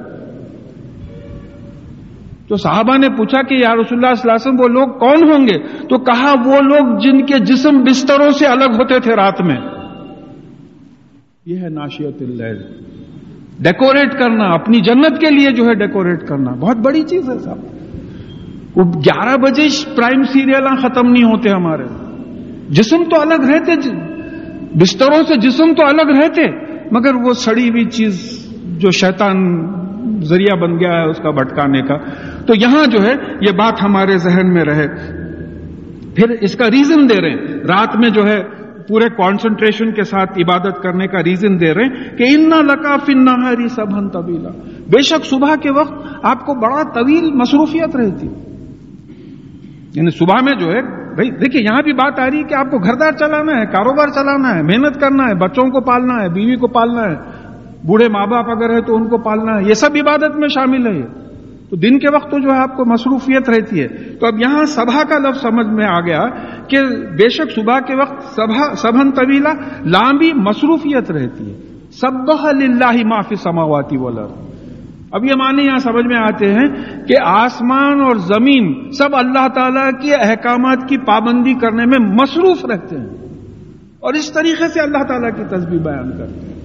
تو 2.48 2.56
صحابہ 2.56 2.98
نے 2.98 3.10
پوچھا 3.10 3.42
کہ 3.42 3.54
یا 3.54 3.74
رسول 3.74 4.06
اللہ 4.06 4.14
صلی 4.14 4.32
اللہ 4.32 4.32
علیہ 4.32 4.50
وسلم، 4.50 4.60
وہ 4.60 4.68
لوگ 4.68 5.00
کون 5.00 5.32
ہوں 5.32 5.48
گے؟ 5.48 5.88
تو 5.88 5.98
کہا 5.98 6.34
وہ 6.46 6.62
لوگ 6.62 6.98
جن 6.98 7.26
کے 7.26 7.40
جسم 7.40 7.84
بستروں 7.84 8.30
سے 8.30 8.46
الگ 8.46 8.72
ہوتے 8.72 9.00
تھے 9.00 9.16
رات 9.16 9.42
میں۔ 9.42 9.58
یہ 11.46 11.58
ہے 11.58 11.70
ناشیت 11.70 12.22
اللیل۔ 12.22 12.62
ڈیکوریٹ 13.64 14.14
کرنا، 14.14 14.44
اپنی 14.44 14.80
جنت 14.80 15.20
کے 15.20 15.36
لیے 15.36 15.52
جو 15.52 15.66
ہے 15.66 15.74
ڈیکوریٹ 15.74 16.28
کرنا۔ 16.28 16.52
بہت 16.52 16.78
بڑی 16.78 17.04
چیز 17.04 17.30
ہے 17.30 17.40
صاحب 17.40 17.58
وہ 18.76 18.84
گیارہ 18.84 19.38
بجے 19.38 19.68
پرائم 19.96 20.24
سیریل 20.24 20.76
ختم 20.82 21.12
نہیں 21.12 21.24
ہوتے 21.24 21.50
ہمارے۔ 21.50 21.84
جسم 22.70 23.04
تو 23.04 23.22
الگ 23.22 23.52
رہتے 23.52 23.72
بستروں 24.80 25.24
سے 25.28 25.36
جسم 25.36 25.74
تو 25.74 25.86
الگ 25.86 26.20
رہتے، 26.20 26.42
مگر 26.92 27.16
وہ 27.16 27.34
سڑی 27.34 27.70
ہوئی 27.70 27.86
چیز 27.86 28.46
جو 28.78 28.92
شیطان 28.92 29.68
ذریعہ 30.22 30.56
بن 30.56 30.80
گیا 30.80 30.92
ہے 30.92 31.10
اس 31.10 31.18
کا 31.18 31.30
بھٹکانے 31.30 31.82
کا۔ 31.82 31.98
تو 32.46 32.54
یہاں 32.56 32.92
جو 32.92 33.04
ہے، 33.04 33.14
یہ 33.42 33.52
بات 33.52 33.74
ہمارے 33.84 34.18
ذہن 34.18 34.54
میں 34.54 34.64
رہے۔ 34.64 34.88
پھر 36.16 36.30
اس 36.42 36.56
کا 36.56 36.66
ریزن 36.66 37.10
دے 37.10 37.22
رہے 37.22 37.30
ہیں۔ 37.30 37.38
رات 37.38 37.96
میں 37.96 38.10
جو 38.10 38.28
ہے 38.28 38.59
پورے 38.90 39.10
کانسنٹریشن 39.10 39.92
کے 39.92 40.04
ساتھ 40.04 40.40
عبادت 40.40 40.84
کرنے 40.84 41.08
کا 41.08 41.24
ریزن 41.24 41.60
دے 41.60 41.74
رہے 41.74 41.84
ہیں 41.84 42.18
کہ 42.18 42.26
ان 42.30 42.50
لکا 42.50 42.98
فن 42.98 43.26
نہاری 43.26 43.68
سب 43.68 44.14
طویلا 44.14 44.50
بے 44.88 45.02
شک 45.02 45.26
صبح 45.26 45.56
کے 45.56 45.72
وقت 45.72 45.94
آپ 46.24 46.46
کو 46.46 46.54
بڑا 46.54 46.84
طویل 46.84 47.32
مصروفیت 47.34 47.96
رہتی۔ 47.96 48.28
یعنی 49.96 50.10
صبح 50.10 50.36
میں 50.44 50.54
جو 50.60 50.66
ہے، 50.66 50.82
بھائی 51.16 51.30
دیکھیے 51.30 51.62
یہاں 51.62 51.82
بھی 51.82 51.94
بات 51.94 52.20
آ 52.20 52.26
رہی 52.30 52.38
ہے 52.38 52.44
کہ 52.44 52.54
آپ 52.54 52.72
کو 52.72 52.78
گھردار 52.78 53.12
چلانا 53.12 53.60
ہے، 53.60 53.66
کاروبار 53.66 54.08
چلانا 54.08 54.56
ہے، 54.56 54.64
محنت 54.64 55.02
کرنا 55.02 55.24
ہے، 55.24 55.36
بچوں 55.36 55.70
کو 55.70 55.82
پالنا 55.82 56.24
ہے، 56.24 56.30
بیوی 56.30 56.56
کو 56.56 56.68
پالنا 56.68 57.02
ہے، 57.02 57.16
بوڑھے 57.88 58.08
ماں 58.10 58.28
باپ 58.28 58.50
اگر 58.50 58.70
ہے 58.70 58.82
تو 58.82 58.96
ان 58.96 59.08
کو 59.08 59.18
پالنا 59.18 59.60
ہے، 59.60 59.70
یہ 59.70 59.74
سب 59.74 59.90
عبادت 59.96 60.36
میں 60.38 60.48
شامل 60.48 60.88
ہے۔ 60.88 61.29
تو 61.70 61.76
دن 61.76 62.00
کے 62.00 62.16
وقت 62.16 62.32
تو 62.32 62.40
جو 62.40 62.52
ہے 62.52 62.58
آپ 62.58 62.78
کو 62.78 62.86
مصروفیت 62.86 63.50
رہتی 63.50 63.82
ہے۔ 63.82 63.88
تو 63.88 64.28
اب 64.28 64.40
یہاں 64.40 64.66
سبھا 64.66 65.04
کا 65.10 65.18
لفظ 65.18 65.42
سمجھ 65.42 65.68
میں 65.68 65.86
آ 65.86 66.00
گیا 66.00 66.30
کہ 66.68 66.82
بے 67.12 67.30
شک 67.30 67.52
صبح 67.56 67.80
کے 67.80 67.96
وقت 67.96 68.24
سبھا 68.24 68.76
سبھن 68.76 69.12
طویلا 69.12 69.54
لامبی 69.86 70.34
مصروفیت 70.34 71.12
رہتی 71.12 71.52
ہے۔ 71.52 71.60
سب 71.92 72.32
اللہ 72.44 73.06
معافی 73.06 73.36
سماواتی 73.36 73.98
والا 73.98 74.22
اب 75.12 75.26
یہ 75.26 75.34
معنی 75.34 75.66
یہاں 75.66 75.78
سمجھ 75.78 76.06
میں 76.06 76.18
آتے 76.18 76.54
ہیں 76.54 76.66
کہ 77.06 77.16
آسمان 77.26 78.02
اور 78.02 78.16
زمین 78.16 78.92
سب 78.92 79.16
اللہ 79.16 79.48
تعالی 79.48 80.08
کے 80.08 80.16
احکامات 80.16 80.78
کی 80.90 80.98
پابندی 80.98 81.54
کرنے 81.54 81.86
میں 81.86 82.00
مصروف 82.00 82.66
رہتے 82.66 82.98
ہیں۔ 82.98 83.10
اور 84.00 84.14
اس 84.14 84.32
طریقے 84.34 84.68
سے 84.68 84.80
اللہ 84.80 85.04
تعالیٰ 85.04 85.30
کی 85.30 85.44
تصویر 85.44 85.80
بیان 85.80 86.12
کرتے 86.18 86.46
ہیں۔ 86.46 86.60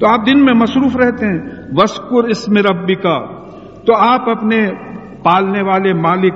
تو 0.00 0.06
آپ 0.06 0.26
دن 0.26 0.44
میں 0.44 0.54
مصروف 0.54 0.96
رہتے 0.96 1.26
ہیں۔ 1.26 1.40
وسکر 1.72 2.24
اسم 2.24 2.52
ربی 2.56 2.94
کا 2.94 3.35
تو 3.86 3.96
آپ 3.96 4.28
اپنے 4.28 4.70
پالنے 5.22 5.62
والے 5.62 5.94
مالک 5.94 6.34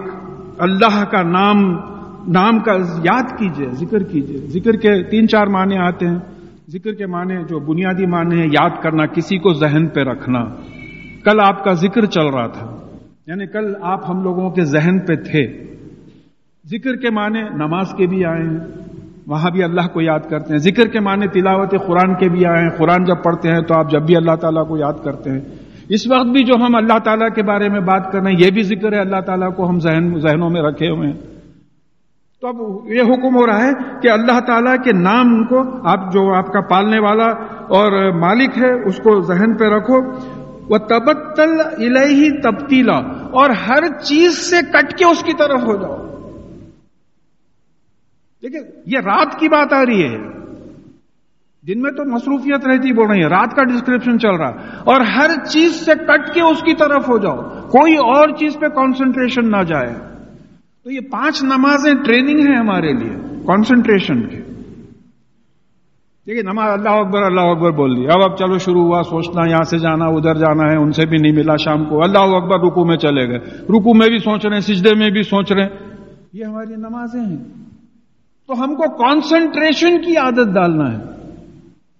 اللہ 0.59 1.04
کا 1.04 1.23
نام 1.23 1.90
نام 2.28 2.59
کا 2.59 2.73
یاد 3.04 3.38
کیجیے، 3.38 3.69
ذکر 3.71 4.02
کیجیے۔ 4.02 4.38
ذکر 4.38 4.73
کے 4.73 5.02
تین 5.02 5.28
چار 5.28 5.47
معنی 5.47 5.78
آتے 5.78 6.07
ہیں۔ 6.07 6.19
ذکر 6.69 6.92
کے 6.92 7.07
معنی 7.07 7.35
جو 7.37 7.61
بنیادی 7.61 8.07
معنی 8.07 8.40
ہے 8.40 8.47
یاد 8.47 8.71
کرنا، 8.83 9.07
کسی 9.07 9.38
کو 9.38 9.52
ذہن 9.52 9.88
پہ 9.88 10.00
رکھنا۔ 10.00 10.45
کل 11.25 11.40
آپ 11.40 11.64
کا 11.64 11.73
ذکر 11.73 12.04
چل 12.04 12.26
رہا 12.26 12.47
تھا۔ 12.47 12.76
یعنی 13.26 13.47
کل 13.47 13.75
آپ 13.80 14.11
ہم 14.11 14.23
لوگوں 14.23 14.50
کے 14.50 14.64
ذہن 14.64 14.99
پہ 14.99 15.14
تھے۔ 15.14 15.64
ذکر 16.66 16.97
کے 16.97 17.11
معنی 17.11 17.42
نماز 17.42 17.87
کے 17.97 18.07
بھی 18.07 18.25
آئے 18.25 18.42
ہیں۔ 18.42 18.59
وہاں 19.26 19.50
بھی 19.50 19.62
اللہ 19.62 19.88
کو 19.92 20.00
یاد 20.00 20.21
کرتے 20.30 20.52
ہیں۔ 20.52 20.59
ذکر 20.59 20.87
کے 20.87 21.00
معنی 21.00 21.28
تلاوت 21.28 21.71
قرآن 21.87 22.14
کے 22.14 22.28
بھی 22.28 22.47
آئے 22.47 22.62
ہیں۔ 22.62 22.71
قرآن 22.71 23.04
جب 23.04 23.16
پڑھتے 23.23 23.49
ہیں 23.49 23.61
تو 23.61 23.75
آپ 23.75 23.90
جب 23.90 24.02
بھی 24.02 24.16
اللہ 24.16 24.35
تعالیٰ 24.35 24.69
کو 24.69 24.76
یاد 24.76 25.04
کرتے 25.04 25.30
ہیں۔ 25.30 25.40
اس 25.90 26.06
وقت 26.11 26.26
بھی 26.26 26.44
جو 26.44 26.54
ہم 26.54 26.75
اللہ 26.75 26.99
تعالیٰ 26.99 27.28
کے 27.35 27.42
بارے 27.42 27.68
میں 27.68 27.80
بات 27.80 28.12
کر 28.12 28.20
رہے 28.20 28.30
ہیں، 28.30 28.40
یہ 28.40 28.50
بھی 28.50 28.62
ذکر 28.62 28.92
ہے 28.92 29.00
اللہ 29.00 29.20
تعالیٰ 29.20 29.56
کو 29.56 29.68
ہم 29.68 29.80
ذہن 29.80 30.20
ذہنوں 30.20 30.50
میں 30.50 30.62
رکھے 30.62 30.90
ہوئے 30.90 31.09
ہیں۔ 31.09 31.20
تو 32.40 32.49
اب 32.49 32.88
یہ 32.88 33.02
حکم 33.02 33.37
ہو 33.37 33.47
رہا 33.47 33.64
ہے 33.64 33.73
کہ 34.02 34.11
اللہ 34.11 34.40
تعالیٰ 34.40 34.76
کے 34.85 34.92
نام 34.92 35.44
کو 35.44 35.88
آپ 35.88 36.12
جو 36.12 36.35
آپ 36.35 36.47
کا 36.47 36.61
پالنے 36.61 36.99
والا 36.99 37.26
اور 37.54 38.12
مالک 38.12 38.59
ہے، 38.59 38.88
اس 38.88 38.97
کو 38.97 39.20
ذہن 39.20 39.56
پہ 39.56 39.64
رکھو۔ 39.64 39.97
وہ 40.68 40.78
تبتل 40.78 41.61
الہی 41.61 42.40
تبتیلا 42.40 42.97
اور 43.30 43.50
ہر 43.50 44.02
چیز 44.02 44.38
سے 44.38 44.56
کٹ 44.73 44.99
کے 44.99 45.04
اس 45.04 45.23
کی 45.23 45.32
طرف 45.38 45.62
ہو 45.62 45.76
جاؤ۔ 45.76 46.06
دیکھیں، 48.42 48.61
یہ 48.87 48.99
رات 48.99 49.40
کی 49.40 49.49
بات 49.49 49.73
آ 49.73 49.85
رہی 49.87 50.02
ہے۔ 50.02 50.39
دن 51.67 51.81
میں 51.81 51.90
تو 51.90 52.14
مصروفیت 52.14 52.67
رہتی 52.67 52.93
بول 52.93 53.11
رہی 53.11 53.23
ہے 53.23 53.26
رات 53.26 53.55
کا 53.57 53.64
ڈسکرپشن 53.64 54.19
چل 54.19 54.31
رہا 54.31 54.49
اور 54.85 55.00
ہر 55.00 55.45
چیز 55.45 55.73
سے 55.73 55.93
کٹ 55.95 56.35
کے 56.35 56.40
اس 56.40 56.62
کی 56.62 56.75
طرف 56.75 57.09
ہو 57.09 57.19
جاؤ۔ 57.19 57.37
کوئی 57.69 57.95
اور 57.95 58.29
چیز 58.29 58.59
پہ 58.61 58.69
کانسنٹریشن 58.69 59.50
نہ 59.50 59.62
جائے۔ 59.62 59.95
تو 60.85 60.90
یہ 60.90 61.00
پانچ 61.00 61.43
نمازیں 61.43 61.95
ٹریننگ 61.95 62.49
ہیں 62.49 62.57
ہمارے 62.57 62.93
لیے 62.93 63.12
کانسنٹریشن 63.47 64.29
کی۔ 64.29 64.37
دیکھیے، 66.26 66.43
نماز 66.43 66.73
اللہ 66.73 66.88
اکبر 66.88 67.23
اللہ 67.23 67.40
اکبر 67.40 67.71
بول 67.71 67.97
دی۔ 67.97 68.07
اب 68.07 68.23
اب 68.23 68.37
چلو 68.37 68.59
شروع 68.59 68.83
ہوا، 68.83 69.02
سوچنا، 69.02 69.50
یہاں 69.50 69.62
سے 69.62 69.79
جانا، 69.79 70.05
ادھر 70.05 70.35
جانا 70.35 70.73
ہے، 70.73 70.76
ان 70.76 70.93
سے 70.93 71.07
بھی 71.07 71.19
نہیں 71.19 71.33
ملا 71.33 71.57
شام 71.57 71.85
کو۔ 71.85 72.02
اللہ 72.02 72.19
اکبر 72.19 72.61
رکو 72.61 72.85
میں 72.85 72.97
چلے 72.97 73.29
گئے۔ 73.29 73.38
رکو 73.62 73.95
میں 73.95 74.09
بھی 74.09 74.19
سوچ 74.19 74.47
رہے 74.47 74.55
ہیں، 74.55 74.61
سجدے 74.61 74.95
میں 74.95 75.11
بھی 75.11 75.23
سوچ 75.23 75.52
رہے 75.52 75.62
ہیں۔ 75.62 75.71
یہ 76.33 76.45
ہماری 76.45 76.76
نمازیں 76.76 77.21
ہیں۔ 77.21 77.45
تو 78.47 78.62
ہم 78.62 78.75
کو 78.75 79.05
کانسنٹریشن 79.05 80.02
کی 80.02 80.17
عادت 80.17 80.55
ڈالنا 80.55 80.93
ہے۔ 80.93 81.20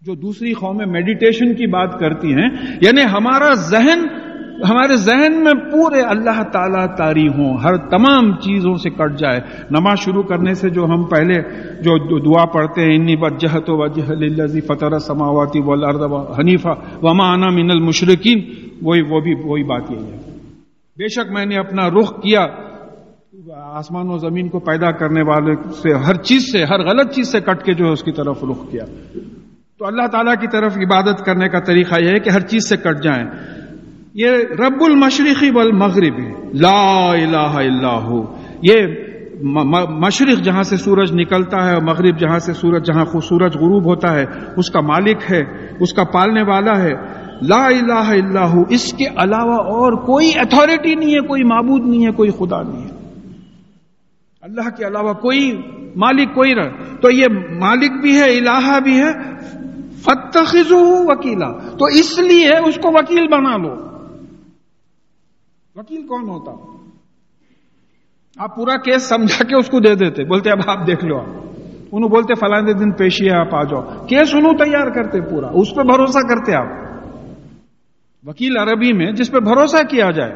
جو 0.07 0.15
دوسری 0.15 0.53
قومیں 0.53 0.87
میڈیٹیشن 0.87 1.55
کی 1.55 1.67
بات 1.67 2.01
کرتی 2.01 2.33
ہیں 2.33 2.49
یعنی 2.81 3.03
ہمارا 3.13 3.55
ذہن، 3.55 4.05
ہمارے 4.71 4.97
ذہن 4.97 5.45
میں 5.45 5.53
پورے 5.73 6.01
اللہ 6.01 6.43
تعالیٰ 6.43 6.87
تاری 6.97 7.29
ہوں، 7.29 7.57
ہر 7.59 7.77
تمام 7.77 8.33
چیزوں 8.33 8.75
سے 8.75 8.91
کٹ 8.91 9.19
جائے۔ 9.19 9.41
نماز 9.71 9.99
شروع 9.99 10.23
کرنے 10.23 10.55
سے 10.55 10.71
جو 10.71 10.85
ہم 10.85 11.05
پہلے 11.05 11.35
جو 11.83 12.19
دعا 12.19 12.45
پڑھتے 12.45 12.81
ہیں، 12.83 12.97
انی 12.97 13.15
وجہ 13.21 13.59
تو 13.59 13.77
وجہ 13.77 14.13
لذی 14.13 14.61
فتح 14.61 14.99
سماواتی 14.99 15.61
حنیفہ، 16.39 16.75
وما 17.03 17.33
انا 17.33 17.51
من 17.51 17.71
المشرقین 17.71 18.39
وہی، 18.83 19.03
وہ 19.03 19.21
بھی، 19.21 19.35
وہی 19.45 19.63
بات 19.63 19.91
یہی 19.91 20.05
ہے۔ 20.05 20.19
بے 20.99 21.09
شک 21.09 21.33
میں 21.33 21.47
نے 21.47 21.57
اپنا 21.57 21.89
رخ 21.89 22.13
کیا، 22.23 22.47
آسمان 23.73 24.09
و 24.09 24.19
زمین 24.19 24.49
کو 24.49 24.59
پیدا 24.59 24.91
کرنے 24.91 25.23
والے 25.23 25.55
سے، 25.73 25.95
ہر 25.95 26.15
چیز 26.15 26.53
سے، 26.53 26.65
ہر 26.65 26.81
غلط 26.81 27.13
چیز 27.15 27.33
سے 27.33 27.41
کٹ 27.41 27.63
کے 27.63 27.75
جو 27.75 27.87
ہے 27.87 27.91
اس 27.91 28.03
کی 28.03 28.13
طرف 28.13 28.45
رخ 28.45 28.71
کیا۔ 28.71 28.85
تو 29.81 29.87
اللہ 29.87 30.07
تعالیٰ 30.07 30.35
کی 30.41 30.47
طرف 30.47 30.77
عبادت 30.77 31.25
کرنے 31.25 31.49
کا 31.49 31.61
طریقہ 31.61 31.95
یہ 32.01 32.09
ہے 32.09 32.19
کہ 32.19 32.31
ہر 32.31 32.41
چیز 32.41 32.69
سے 32.69 32.77
کٹ 32.77 33.03
جائیں۔ 33.03 33.25
یہ 34.15 34.31
رب 34.51 34.83
المشرقی 34.85 35.51
والمغرب، 35.51 36.21
لا 36.55 37.11
الہ 37.11 37.37
الا 37.37 37.95
ہو۔ 37.99 38.35
یہ 38.63 38.77
مشرق 39.89 40.43
جہاں 40.43 40.63
سے 40.63 40.77
سورج 40.77 41.13
نکلتا 41.13 41.69
ہے 41.69 41.75
اور 41.75 41.83
مغرب 41.83 42.19
جہاں 42.19 42.39
سے 42.39 42.53
سورج، 42.53 42.87
جہاں 42.87 43.05
سورج 43.05 43.57
غروب 43.57 43.85
ہوتا 43.85 44.15
ہے، 44.15 44.25
اس 44.57 44.71
کا 44.71 44.81
مالک 44.81 45.17
ہے، 45.31 45.43
اس 45.81 45.93
کا 45.93 46.05
پالنے 46.05 46.43
والا 46.43 46.83
ہے۔ 46.83 46.93
لا 47.43 47.67
الہ 47.67 47.93
الا 47.93 48.53
ہو۔ 48.53 48.63
اس 48.69 48.93
کے 48.93 49.05
علاوہ 49.17 49.55
اور 49.55 49.93
کوئی 49.93 50.33
اتھارٹی 50.37 50.95
نہیں 50.95 51.15
ہے، 51.15 51.21
کوئی 51.21 51.45
معبود 51.45 51.87
نہیں 51.87 52.07
ہے، 52.07 52.11
کوئی 52.11 52.31
خدا 52.31 52.63
نہیں 52.63 52.85
ہے۔ 52.85 52.91
اللہ 54.43 54.71
کے 54.77 54.87
علاوہ 54.87 55.13
کوئی 55.13 55.63
مالک، 55.97 56.35
کوئی 56.35 56.55
رہ 56.55 56.69
تو 57.01 57.11
یہ 57.11 57.27
مالک 57.51 57.93
بھی 58.03 58.17
ہے، 58.17 58.39
الہ 58.39 58.79
بھی 58.85 58.99
ہے 58.99 59.40
فتخذ 60.03 60.73
وکیلا 60.73 61.77
تو 61.77 61.85
اس 61.85 62.19
لیے 62.19 62.69
اس 62.69 62.75
کو 62.75 62.89
وکیل 62.93 63.29
بنا 63.29 63.57
لو۔ 63.57 63.91
وکیل 65.77 66.07
کون 66.07 66.29
ہوتا؟ 66.29 66.53
آپ 68.37 68.57
پورا 68.57 68.77
کیس 68.77 69.03
سمجھا 69.03 69.45
کے 69.45 69.57
اس 69.57 69.71
کو 69.71 69.81
دے 69.81 69.95
دیتے۔ 69.95 70.25
بولتے، 70.25 70.51
اب 70.51 70.59
آپ 70.67 70.87
دیکھ 70.87 71.05
لو 71.05 71.19
آپ۔ 71.19 71.27
انہوں 71.93 72.11
بولتے، 72.11 72.35
فلاں 72.35 72.61
دن 72.61 72.93
پیشی 72.93 73.31
ہے، 73.31 73.37
آپ 73.37 73.55
آ 73.55 73.63
جاؤ۔ 73.63 74.07
کیس 74.07 74.35
انہوں 74.35 74.53
تیار 74.53 74.91
کرتے 74.91 75.21
پورا۔ 75.21 75.47
اس 75.47 75.75
پہ 75.75 75.83
بھروسہ 75.83 76.19
کرتے 76.19 76.55
آپ۔ 76.55 76.67
وکیل 78.27 78.57
عربی 78.57 78.93
میں 78.93 79.13
جس 79.13 79.31
پہ 79.31 79.39
بھروسہ 79.39 79.77
کیا 79.91 80.11
جائے۔ 80.11 80.33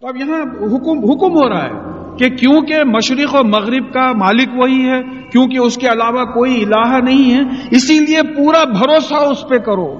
تو 0.00 0.06
اب 0.06 0.16
یہاں 0.16 0.42
حکم 0.42 0.98
حکم 0.98 1.32
ہو 1.32 1.48
رہا 1.48 1.64
ہے۔ 1.64 1.97
کہ 2.18 2.28
کیونکہ 2.28 2.76
مشرق 2.84 3.34
و 3.34 3.46
مغرب 3.46 3.92
کا 3.92 4.12
مالک 4.12 4.48
وہی 4.56 4.88
ہے، 4.88 5.02
کیونکہ 5.32 5.58
اس 5.58 5.76
کے 5.76 5.86
علاوہ 5.86 6.24
کوئی 6.24 6.64
الہ 6.64 7.00
نہیں 7.04 7.34
ہے، 7.34 7.40
اسی 7.70 7.98
لیے 7.98 8.22
پورا 8.36 8.64
بھروسہ 8.64 9.14
اس 9.14 9.48
پہ 9.48 9.58
کرو۔ 9.58 9.94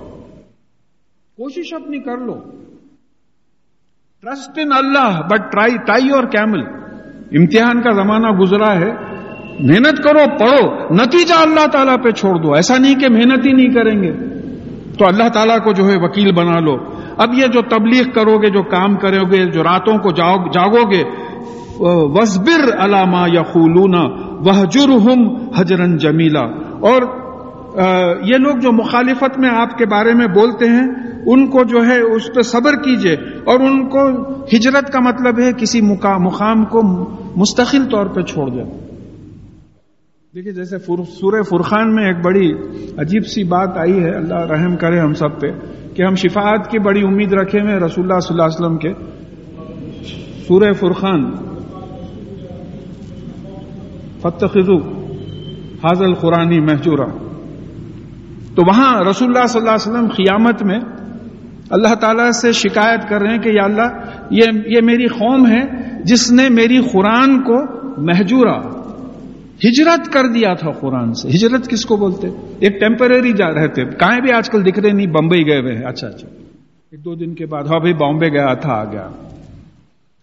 کوشش 1.37 1.73
اپنی 1.73 1.99
کر 1.99 2.19
لو۔ 2.19 2.35
Trust 4.23 4.51
in 4.57 4.73
Allah 4.73 5.21
but 5.31 5.53
try 5.53 5.77
tie 5.87 6.11
اور 6.11 6.25
کیمل 6.25 6.61
امتحان 7.39 7.83
کا 7.83 7.91
زمانہ 7.91 8.27
گزرا 8.27 8.75
ہے۔ 8.75 8.93
محنت 9.61 10.05
کرو، 10.05 10.39
پڑھو۔ 10.39 10.95
نتیجہ 10.95 11.35
اللہ 11.35 11.67
تعالیٰ 11.67 12.03
پہ 12.05 12.11
چھوڑ 12.11 12.43
دو۔ 12.43 12.55
ایسا 12.55 12.79
نہیں 12.79 12.95
کہ 12.95 13.09
محنت 13.09 13.47
ہی 13.47 13.53
نہیں 13.53 13.69
کریں 13.69 14.03
گے۔ 14.03 14.13
تو 14.99 15.07
اللہ 15.07 15.29
تعالیٰ 15.29 15.65
کو 15.65 15.73
جو 15.73 15.89
ہے 15.89 15.95
وکیل 15.97 16.33
بنا 16.33 16.61
لو۔ 16.61 16.77
اب 17.19 17.35
یہ 17.35 17.47
جو 17.47 17.63
تبلیغ 17.63 18.11
کرو 18.11 18.39
گے، 18.39 18.51
جو 18.51 18.63
کام 18.63 18.97
کرو 18.97 19.27
گے، 19.27 19.51
جو 19.51 19.63
راتوں 19.63 19.99
کو 19.99 20.11
جاگو 20.51 20.91
گے 20.91 21.03
وزبر 21.81 22.63
علامہ 22.85 23.25
یا 23.33 23.43
خولونا 23.43 24.03
ہم 25.05 25.27
حجرن 25.57 25.97
جمیلا 25.97 26.45
اور 26.91 27.03
یہ 28.25 28.37
لوگ 28.37 28.57
جو 28.57 28.73
مخالفت 28.73 29.39
میں 29.39 29.51
آپ 29.51 29.77
کے 29.79 29.87
بارے 29.87 30.13
میں 30.15 30.27
بولتے 30.35 30.69
ہیں، 30.69 30.87
ان 31.27 31.47
کو 31.47 31.63
جو 31.65 31.85
ہے 31.87 31.99
اس 32.07 32.27
پہ 32.35 32.43
صبر 32.43 32.77
کیجیے 32.83 33.15
اور 33.45 33.61
ان 33.61 33.89
کو 33.89 34.09
ہجرت 34.53 34.93
کا 34.93 35.01
مطلب 35.01 35.39
ہے 35.41 35.53
کسی 35.59 35.81
مقام 35.81 36.65
کو 36.65 36.83
مستقل 37.37 37.85
طور 37.91 38.07
پہ 38.15 38.21
چھوڑ 38.23 38.49
دیں 38.51 38.65
دیکھیے، 40.35 40.53
جیسے 40.53 40.79
سورہ 40.79 41.43
فرخان 41.43 41.95
میں 41.95 42.05
ایک 42.07 42.25
بڑی 42.25 42.51
عجیب 43.01 43.27
سی 43.27 43.45
بات 43.49 43.77
آئی 43.79 43.99
ہے، 44.05 44.11
اللہ 44.17 44.41
رحم 44.51 44.77
کرے 44.77 44.99
ہم 45.01 45.15
سب 45.15 45.41
پہ، 45.41 45.51
کہ 45.95 46.03
ہم 46.03 46.15
شفاعت 46.15 46.71
کی 46.71 46.79
بڑی 46.79 47.03
امید 47.07 47.33
رکھے 47.33 47.61
ہوئے 47.61 47.77
رسول 47.77 48.05
اللہ 48.05 48.21
صلی 48.21 48.35
اللہ 48.35 48.47
علیہ 48.47 48.59
وسلم 48.59 48.79
کے۔ 48.79 48.93
سورہ 50.49 50.73
فرخان 50.73 51.25
فتخذو 54.23 54.79
حاضل 55.85 56.15
قرآنی 56.15 56.61
محجورہ 56.61 57.09
تو 58.55 58.63
وہاں 58.67 59.05
رسول 59.11 59.29
اللہ 59.29 59.47
صلی 59.47 59.61
اللہ 59.61 59.71
علیہ 59.71 59.93
وسلم 59.93 60.09
قیامت 60.09 60.63
میں 60.63 60.81
اللہ 61.71 61.95
تعالیٰ 61.95 62.31
سے 62.31 62.53
شکایت 62.53 63.09
کر 63.09 63.21
رہے 63.21 63.31
ہیں 63.31 63.39
کہ 63.39 63.49
یا 63.49 63.65
اللہ، 63.65 63.89
یہ 64.31 64.43
یہ 64.67 64.81
میری 64.83 65.07
قوم 65.07 65.47
ہے 65.47 65.63
جس 66.05 66.33
نے 66.33 66.49
میری 66.49 66.79
قرآن 66.93 67.43
کو 67.43 67.63
محجورہ 68.03 68.79
ہجرت 69.65 70.13
کر 70.13 70.27
دیا 70.27 70.55
تھا 70.55 70.71
قرآن 70.71 71.13
سے۔ 71.13 71.29
ہجرت 71.29 71.69
کس 71.69 71.85
کو 71.85 71.97
بولتے؟ 71.97 72.29
ایک 72.61 72.81
ٹیمپرری 72.81 73.33
جا 73.33 73.55
رہے 73.55 73.69
تھے۔ 73.69 73.85
کہیں 73.85 74.21
بھی 74.21 74.33
آج 74.33 74.51
کل 74.51 74.65
دکھ 74.67 74.79
رہے 74.79 74.91
نہیں، 74.91 75.07
بمبئی 75.07 75.47
گئے 75.47 75.61
ہوئے 75.61 75.75
ہیں۔ 75.75 75.85
اچھا 75.85 76.07
اچھا۔ 76.07 76.29
ایک 76.91 77.05
دو 77.05 77.15
دن 77.15 77.35
کے 77.35 77.47
بعد 77.47 77.63
ہاں 77.63 77.79
بھائی 77.79 77.95
بامبے 77.95 78.29
گیا 78.29 78.55
تھا، 78.55 78.73
آ 78.73 78.85
گیا۔ 78.85 79.09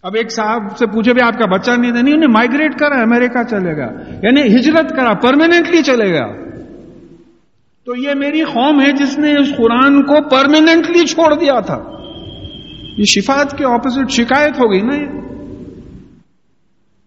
اب 0.05 0.15
ایک 0.15 0.31
صاحب 0.31 0.77
سے 0.77 0.85
پوچھے 0.85 1.13
بھی 1.13 1.21
آپ 1.21 1.39
کا 1.39 1.45
بچہ 1.45 1.71
نہیں 1.71 1.91
تھا؟ 1.91 2.01
نہیں، 2.01 2.13
انہیں 2.13 2.29
مائگریٹ 2.29 2.79
کرا 2.79 3.01
امریکہ 3.01 3.43
چلے 3.43 3.77
گا۔ 3.77 3.85
یعنی 4.23 4.55
ہجرت 4.55 4.89
کرا 4.89 5.13
پرماننٹلی 5.13 5.83
چلے 5.83 6.13
گا۔ 6.13 6.27
تو 7.85 7.95
یہ 7.95 8.13
میری 8.15 8.41
قوم 8.41 8.81
ہے 8.81 8.91
جس 8.91 9.19
نے 9.19 9.31
اس 9.31 9.55
قرآن 9.57 10.03
کو 10.03 10.29
پرماننٹلی 10.29 11.05
چھوڑ 11.05 11.35
دیا 11.35 11.59
تھا۔ 11.59 11.83
یہ 12.97 13.03
شفاعت 13.03 13.57
کے 13.57 13.65
اپوزٹ 13.65 14.11
شکایت 14.11 14.59
ہو 14.59 14.71
گئی 14.71 14.81
نا 14.81 14.95
یہ۔ 14.95 15.07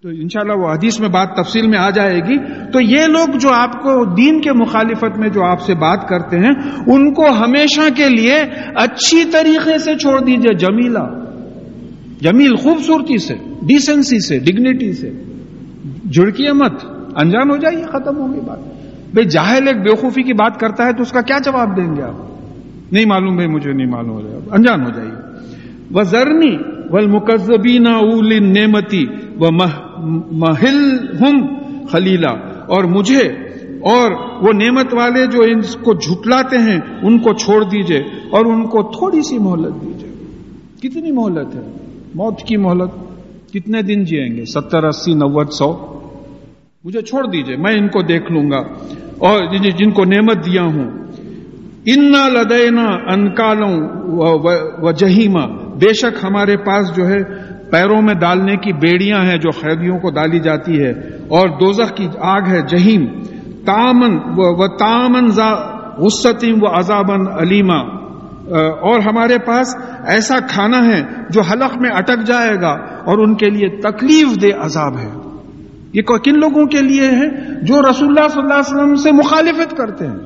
تو 0.03 0.09
انشاءاللہ 0.09 0.53
وہ 0.53 0.73
حدیث 0.73 1.01
میں 1.01 1.09
بات 1.09 1.29
تفصیل 1.37 1.67
میں 1.67 1.79
آ 1.79 1.91
جائے 1.91 2.17
گی۔ 2.17 2.39
تو 2.73 2.81
یہ 2.81 3.07
لوگ 3.07 3.37
جو 3.37 3.51
آپ 3.53 3.73
کو 3.73 4.05
دین 4.05 4.41
کے 4.41 4.53
مخالفت 4.53 5.19
میں 5.19 5.29
جو 5.29 5.45
آپ 5.45 5.61
سے 5.61 5.75
بات 5.75 6.09
کرتے 6.09 6.39
ہیں، 6.39 6.53
ان 6.87 7.15
کو 7.15 7.29
ہمیشہ 7.29 7.95
کے 7.97 8.09
لیے 8.09 8.43
اچھی 8.77 9.25
طریقے 9.25 9.79
سے 9.79 9.97
چھوڑ 9.97 10.21
دیجیے 10.21 10.55
جمیلا 10.55 11.28
جمیل 12.21 12.57
خوبصورتی 12.57 13.19
سے 13.19 13.35
ڈیسنسی 13.63 14.19
سے 14.19 14.39
ڈگنیٹی 14.39 14.93
سے۔ 14.93 15.11
جھڑکیے 16.13 16.53
مت۔ 16.53 16.73
انجان 17.17 17.51
ہو 17.51 17.57
جائیے، 17.57 17.85
ختم 17.85 18.17
ہوگی 18.17 18.41
بات۔ 18.41 18.59
بھائی 19.13 19.29
جاہل 19.29 19.69
ایک 19.69 19.83
بیوقوفی 19.83 20.23
کی 20.23 20.33
بات 20.33 20.61
کرتا 20.61 20.87
ہے 20.87 20.93
تو 20.93 21.03
اس 21.03 21.13
کا 21.13 21.21
کیا 21.21 21.39
جواب 21.45 21.77
دیں 21.77 21.97
گے 21.97 22.03
آپ؟ 22.03 22.15
نہیں 22.93 23.05
معلوم 23.05 23.35
بھائی، 23.35 23.49
مجھے 23.49 23.73
نہیں 23.73 23.87
معلوم 23.87 24.11
ہو 24.11 24.21
جائے 24.21 24.41
انجان 24.51 24.85
ہو 24.85 24.91
جائیے۔ 24.91 25.13
وہ 25.91 26.03
زرنی 26.03 26.57
و 26.91 27.09
مقزبینہ 27.09 27.89
اول 27.89 28.53
نعمتی 28.53 29.07
و 29.41 29.51
محل 30.33 30.99
ہم 31.21 31.47
خلیلا۔ 31.87 32.31
اور 32.67 32.85
مجھے 32.85 33.23
اور 33.81 34.11
وہ 34.43 34.53
نعمت 34.53 34.95
والے 34.95 35.27
جو 35.27 35.43
ان 35.43 35.61
کو 35.61 35.95
جھٹلاتے 35.95 36.59
ہیں، 36.59 36.81
ان 37.03 37.19
کو 37.19 37.33
چھوڑ 37.33 37.65
دیجیے 37.65 37.99
اور 38.31 38.45
ان 38.45 38.63
کو 38.63 38.83
تھوڑی 38.83 39.23
سی 39.23 39.39
مہلت 39.39 39.83
دیجیے۔ 39.83 40.09
کتنی 40.83 41.13
مہلت 41.13 41.55
ہے؟ 41.55 41.88
موت 42.15 42.41
کی 42.41 42.57
مہلت 42.57 42.91
کتنے 43.53 43.83
دن 43.83 44.05
جیئیں 44.05 44.37
گے؟ 44.37 44.45
ستر 44.45 44.85
اسی 44.85 45.15
نوت 45.15 45.53
سو۔ 45.53 46.01
مجھے 46.85 47.03
چھوڑ 47.03 47.27
دیجیے، 47.27 47.57
میں 47.57 47.73
ان 47.73 47.89
کو 47.89 48.03
دیکھ 48.03 48.33
لوں 48.33 48.51
گا۔ 48.51 48.59
اور 49.19 49.57
جن 49.71 49.91
کو 49.91 50.05
نعمت 50.05 50.47
دیا 50.47 50.63
ہوں۔ 50.63 50.91
انا 51.87 52.29
لدینا 52.29 53.13
انکالوں 53.13 53.81
و 54.79 54.91
جہیما 54.91 55.47
بے 55.75 55.93
شک 55.93 56.25
ہمارے 56.25 56.57
پاس 56.57 56.97
جو 56.97 57.09
ہے 57.09 57.23
پیروں 57.71 58.03
میں 58.03 58.15
ڈالنے 58.15 58.57
کی 58.57 58.73
بیڑیاں 58.73 59.21
ہیں 59.21 59.37
جو 59.37 59.51
قیدیوں 59.51 59.99
کو 59.99 60.11
ڈالی 60.11 60.39
جاتی 60.39 60.83
ہے، 60.83 60.91
اور 61.29 61.49
دوزخ 61.49 61.95
کی 61.95 62.09
آگ 62.19 62.43
ہے 62.49 62.61
جہیم 62.69 63.07
تامن 63.65 64.19
و 64.37 64.77
تامن 64.77 65.31
غصتیم 65.99 66.59
و 66.63 66.79
عذابن 66.79 67.29
علیما 67.41 67.98
اور 68.57 69.01
ہمارے 69.01 69.39
پاس 69.39 69.77
ایسا 70.07 70.39
کھانا 70.49 70.79
ہے 70.79 71.03
جو 71.31 71.41
حلق 71.41 71.79
میں 71.79 71.91
اٹک 71.91 72.27
جائے 72.27 72.57
گا 72.63 72.71
اور 72.81 73.19
ان 73.19 73.35
کے 73.35 73.51
لیے 73.51 73.81
تکلیف 73.81 74.43
دہ 74.43 74.65
عذاب 74.65 74.99
ہے۔ 74.99 75.11
یہ 75.93 76.03
کن 76.03 76.41
لوگوں 76.41 76.67
کے 76.67 76.79
لیے 76.79 77.07
ہے 77.07 77.29
جو 77.63 77.91
رسول 77.91 78.09
اللہ 78.09 78.29
صلی 78.29 78.43
اللہ 78.43 78.55
علیہ 78.55 78.77
وسلم 78.77 78.95
سے 78.95 79.13
مخالفت 79.13 79.77
کرتے 79.77 80.07
ہیں؟ 80.07 80.17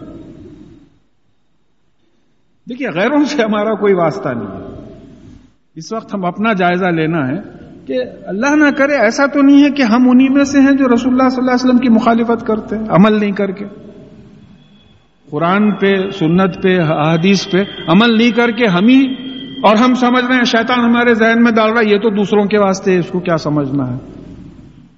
دیکھیے، 2.68 2.88
غیروں 2.88 3.24
سے 3.24 3.42
ہمارا 3.42 3.74
کوئی 3.74 3.94
واسطہ 3.94 4.28
نہیں 4.28 4.46
ہے۔ 4.46 4.92
اس 5.76 5.92
وقت 5.92 6.14
ہم 6.14 6.24
اپنا 6.24 6.52
جائزہ 6.52 6.84
لینا 6.84 7.28
ہے 7.28 7.40
کہ 7.86 7.98
اللہ 8.26 8.54
نہ 8.54 8.70
کرے، 8.70 8.94
ایسا 8.94 9.26
تو 9.26 9.42
نہیں 9.42 9.64
ہے 9.64 9.70
کہ 9.70 9.82
ہم 9.82 10.10
انہی 10.10 10.28
میں 10.28 10.44
سے 10.44 10.60
ہیں 10.60 10.72
جو 10.72 10.94
رسول 10.94 11.12
اللہ 11.12 11.28
صلی 11.28 11.38
اللہ 11.38 11.50
علیہ 11.50 11.64
وسلم 11.64 11.78
کی 11.78 11.88
مخالفت 11.88 12.46
کرتے 12.46 12.76
ہیں، 12.76 12.84
عمل 12.88 13.20
نہیں 13.20 13.32
کر 13.32 13.50
کے۔ 13.50 13.64
قرآن 15.32 15.72
پہ، 15.72 15.94
سنت 16.18 16.62
پہ 16.62 16.78
حدیث 16.78 17.50
پہ 17.50 17.58
عمل 17.88 18.18
نہیں 18.18 18.30
کر 18.30 18.50
کے 18.50 18.66
ہم 18.66 18.86
ہی 18.88 19.04
اور 19.62 19.76
ہم 19.76 19.94
سمجھ 19.94 20.24
رہے 20.24 20.34
ہیں 20.34 20.44
شیطان 20.44 20.80
ہمارے 20.80 21.14
ذہن 21.14 21.42
میں 21.42 21.52
ڈال 21.52 21.72
رہا 21.72 21.80
ہے، 21.80 21.90
یہ 21.90 21.98
تو 21.98 22.10
دوسروں 22.10 22.44
کے 22.44 22.58
واسطے 22.58 22.98
اس 22.98 23.06
کو 23.08 23.20
کیا 23.20 23.36
سمجھنا 23.36 23.92
ہے؟ 23.92 23.98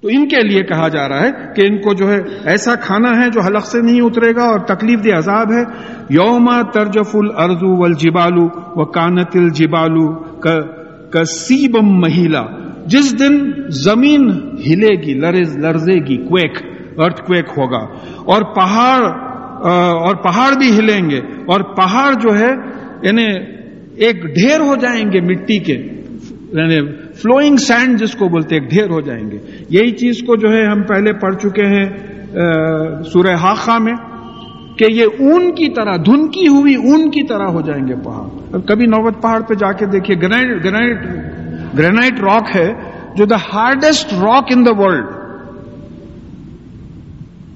تو 0.01 0.07
ان 0.11 0.27
کے 0.27 0.47
لیے 0.47 0.61
کہا 0.63 0.87
جا 0.87 1.09
رہا 1.09 1.21
ہے 1.21 1.31
کہ 1.55 1.61
ان 1.61 1.77
کو 1.77 1.93
جو 1.93 2.11
ہے 2.11 2.21
ایسا 2.43 2.75
کھانا 2.75 3.23
ہے 3.23 3.29
جو 3.29 3.41
حلق 3.41 3.65
سے 3.65 3.81
نہیں 3.81 4.01
اترے 4.01 4.35
گا 4.35 4.43
اور 4.43 4.59
تکلیف 4.59 5.03
دہ 5.05 5.17
عذاب 5.17 5.51
ہے۔ 5.51 5.63
یوما 6.09 6.61
ترجف 6.61 7.15
الرزو 7.15 7.81
والجبالو 7.81 8.47
و 8.75 8.85
کانت 8.85 9.35
الجبالو 9.35 10.13
کسیبم 11.09 11.99
مہیلا۔ 11.99 12.43
جس 12.85 13.19
دن 13.19 13.51
زمین 13.67 14.29
ہلے 14.67 15.01
گی، 15.01 15.13
لرز 15.19 15.57
لرزے 15.57 15.93
گی، 15.93 16.17
کویک 16.17 16.57
ارتھ 16.97 17.21
کویک 17.21 17.45
ہوگا۔ 17.57 17.87
اور 18.25 18.41
پہاڑ 18.55 19.34
اور 19.65 20.15
پہاڑ 20.23 20.49
بھی 20.59 20.69
ہلیں 20.79 21.09
گے 21.09 21.19
اور 21.47 21.61
پہاڑ 21.75 22.11
جو 22.21 22.37
ہے 22.37 22.51
یعنی 23.01 23.25
ایک 24.05 24.23
ڈھیر 24.35 24.59
ہو 24.61 24.75
جائیں 24.81 25.03
گے 25.11 25.21
مٹی 25.25 25.57
کے 25.59 25.73
یعنی 25.73 26.79
فلوئنگ 27.21 27.57
سینڈ 27.57 27.99
جس 27.99 28.15
کو 28.15 28.27
بولتے 28.29 28.55
ایک 28.55 28.69
ڈھیر 28.69 28.89
ہو 28.89 28.99
جائیں 29.01 29.23
گے۔ 29.31 29.37
یہی 29.69 29.91
چیز 29.97 30.21
کو 30.27 30.35
جو 30.35 30.51
ہے 30.53 30.65
ہم 30.65 30.83
پہلے 30.83 31.13
پڑھ 31.19 31.35
چکے 31.35 31.65
ہیں 31.67 31.85
سورہ 33.03 33.35
حاقہ 33.43 33.77
میں، 33.79 33.95
کہ 34.77 34.91
یہ 34.91 35.19
اون 35.19 35.51
کی 35.55 35.69
طرح 35.73 35.95
دھنکی 36.05 36.47
ہوئی 36.47 36.75
اون 36.75 37.09
کی 37.11 37.23
طرح 37.27 37.47
ہو 37.47 37.61
جائیں 37.61 37.83
گے 37.87 37.95
پہاڑ۔ 38.05 38.27
اب 38.55 38.67
کبھی 38.67 38.85
نوبت 38.85 39.21
پہاڑ 39.21 39.41
پہ 39.41 39.53
جا 39.55 39.71
کے 39.71 39.85
دیکھیے 39.91 40.15
گرینائٹ 40.21 40.63
گرینائٹ 40.63 41.77
گرینائٹ 41.77 42.19
راک 42.21 42.55
ہے، 42.55 42.69
جو 43.15 43.25
the 43.25 43.35
hardest 43.53 44.13
rock 44.13 44.51
in 44.55 44.65
the 44.65 44.79
world 44.79 45.14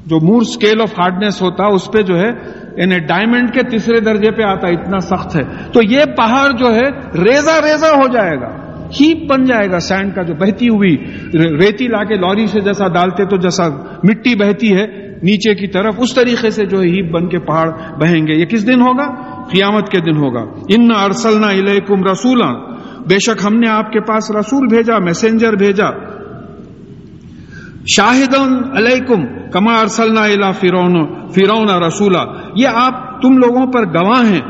جو 0.10 0.20
مور 0.26 0.42
اسکیل 0.42 0.82
آف 0.82 0.92
ہارڈنیس 1.00 1.42
ہوتا 1.42 1.66
اس 1.66 1.92
پہ 1.92 2.02
جو 2.02 2.20
ہے 2.20 2.30
یعنی 2.78 3.00
ڈائمنڈ 3.00 3.54
کے 3.54 3.64
تیسرے 3.64 4.00
درجے 4.00 4.32
پہ 4.32 4.42
آتا 4.42 4.68
اتنا 4.68 5.00
سخت 5.00 5.36
ہے۔ 5.36 5.42
تو 5.74 5.80
یہ 5.84 6.06
پہاڑ 6.18 6.50
جو 6.58 6.76
ہے 6.76 6.90
ریزا 7.24 7.62
ریزا 7.62 7.90
ہو 7.90 8.08
جائے 8.14 8.36
گا۔ 8.42 8.70
ہیپ 9.02 9.32
بن 9.32 9.44
جائے 9.44 9.72
گا 9.72 9.80
سینڈ 9.80 10.16
کا 10.16 10.22
جو 10.22 10.34
بہتی 10.34 10.68
ہوئی 10.68 10.96
ریتی 11.34 11.88
لا 11.88 12.04
کے 12.04 12.16
لوری 12.16 12.48
سے 12.48 12.62
جیسا 12.62 12.88
ڈالتے 12.88 13.26
تو 13.26 13.38
جیسا 13.38 13.64
مٹی 14.04 14.36
بہتی 14.36 14.76
ہے 14.76 15.10
نیچے 15.24 15.56
کی 15.56 15.68
طرف، 15.68 15.96
اس 15.98 16.16
طریقے 16.16 16.50
سے 16.50 16.66
جو 16.66 16.82
ہے 16.82 16.88
ہیپ 16.88 17.12
بن 17.12 17.30
کے 17.30 17.40
پہاڑ 17.40 17.72
بہیں 18.02 18.28
گے۔ 18.28 18.34
یہ 18.34 18.46
کس 18.46 18.68
دن 18.68 18.82
ہوگا؟ 18.82 19.08
قیامت 19.44 19.90
کے 19.90 20.00
دن 20.00 20.18
ہوگا۔ 20.18 20.42
ان 20.70 20.88
ارسلنا 21.04 21.48
الیکم 21.48 22.04
رسولا۔ 22.04 22.54
بے 23.10 23.20
شک 23.20 23.46
ہم 23.46 23.60
نے 23.60 23.70
آپ 23.70 23.92
کے 23.92 24.00
پاس 24.00 24.32
رسول 24.32 24.68
بھیجا 24.68 24.98
میسنجر 24.98 25.54
بھیجا۔ 25.54 26.19
شاہد 27.96 28.36
علیکم 28.78 29.50
کما 29.52 29.74
ارسلنا 29.74 30.22
الا 30.22 30.52
فرون 30.52 31.06
فرون 31.30 31.84
رسولا۔ 31.84 32.24
یہ 32.56 32.68
آپ 32.74 33.22
تم 33.22 33.38
لوگوں 33.38 33.72
پر 33.72 33.86
گواہ 33.86 34.26
ہیں۔ 34.26 34.42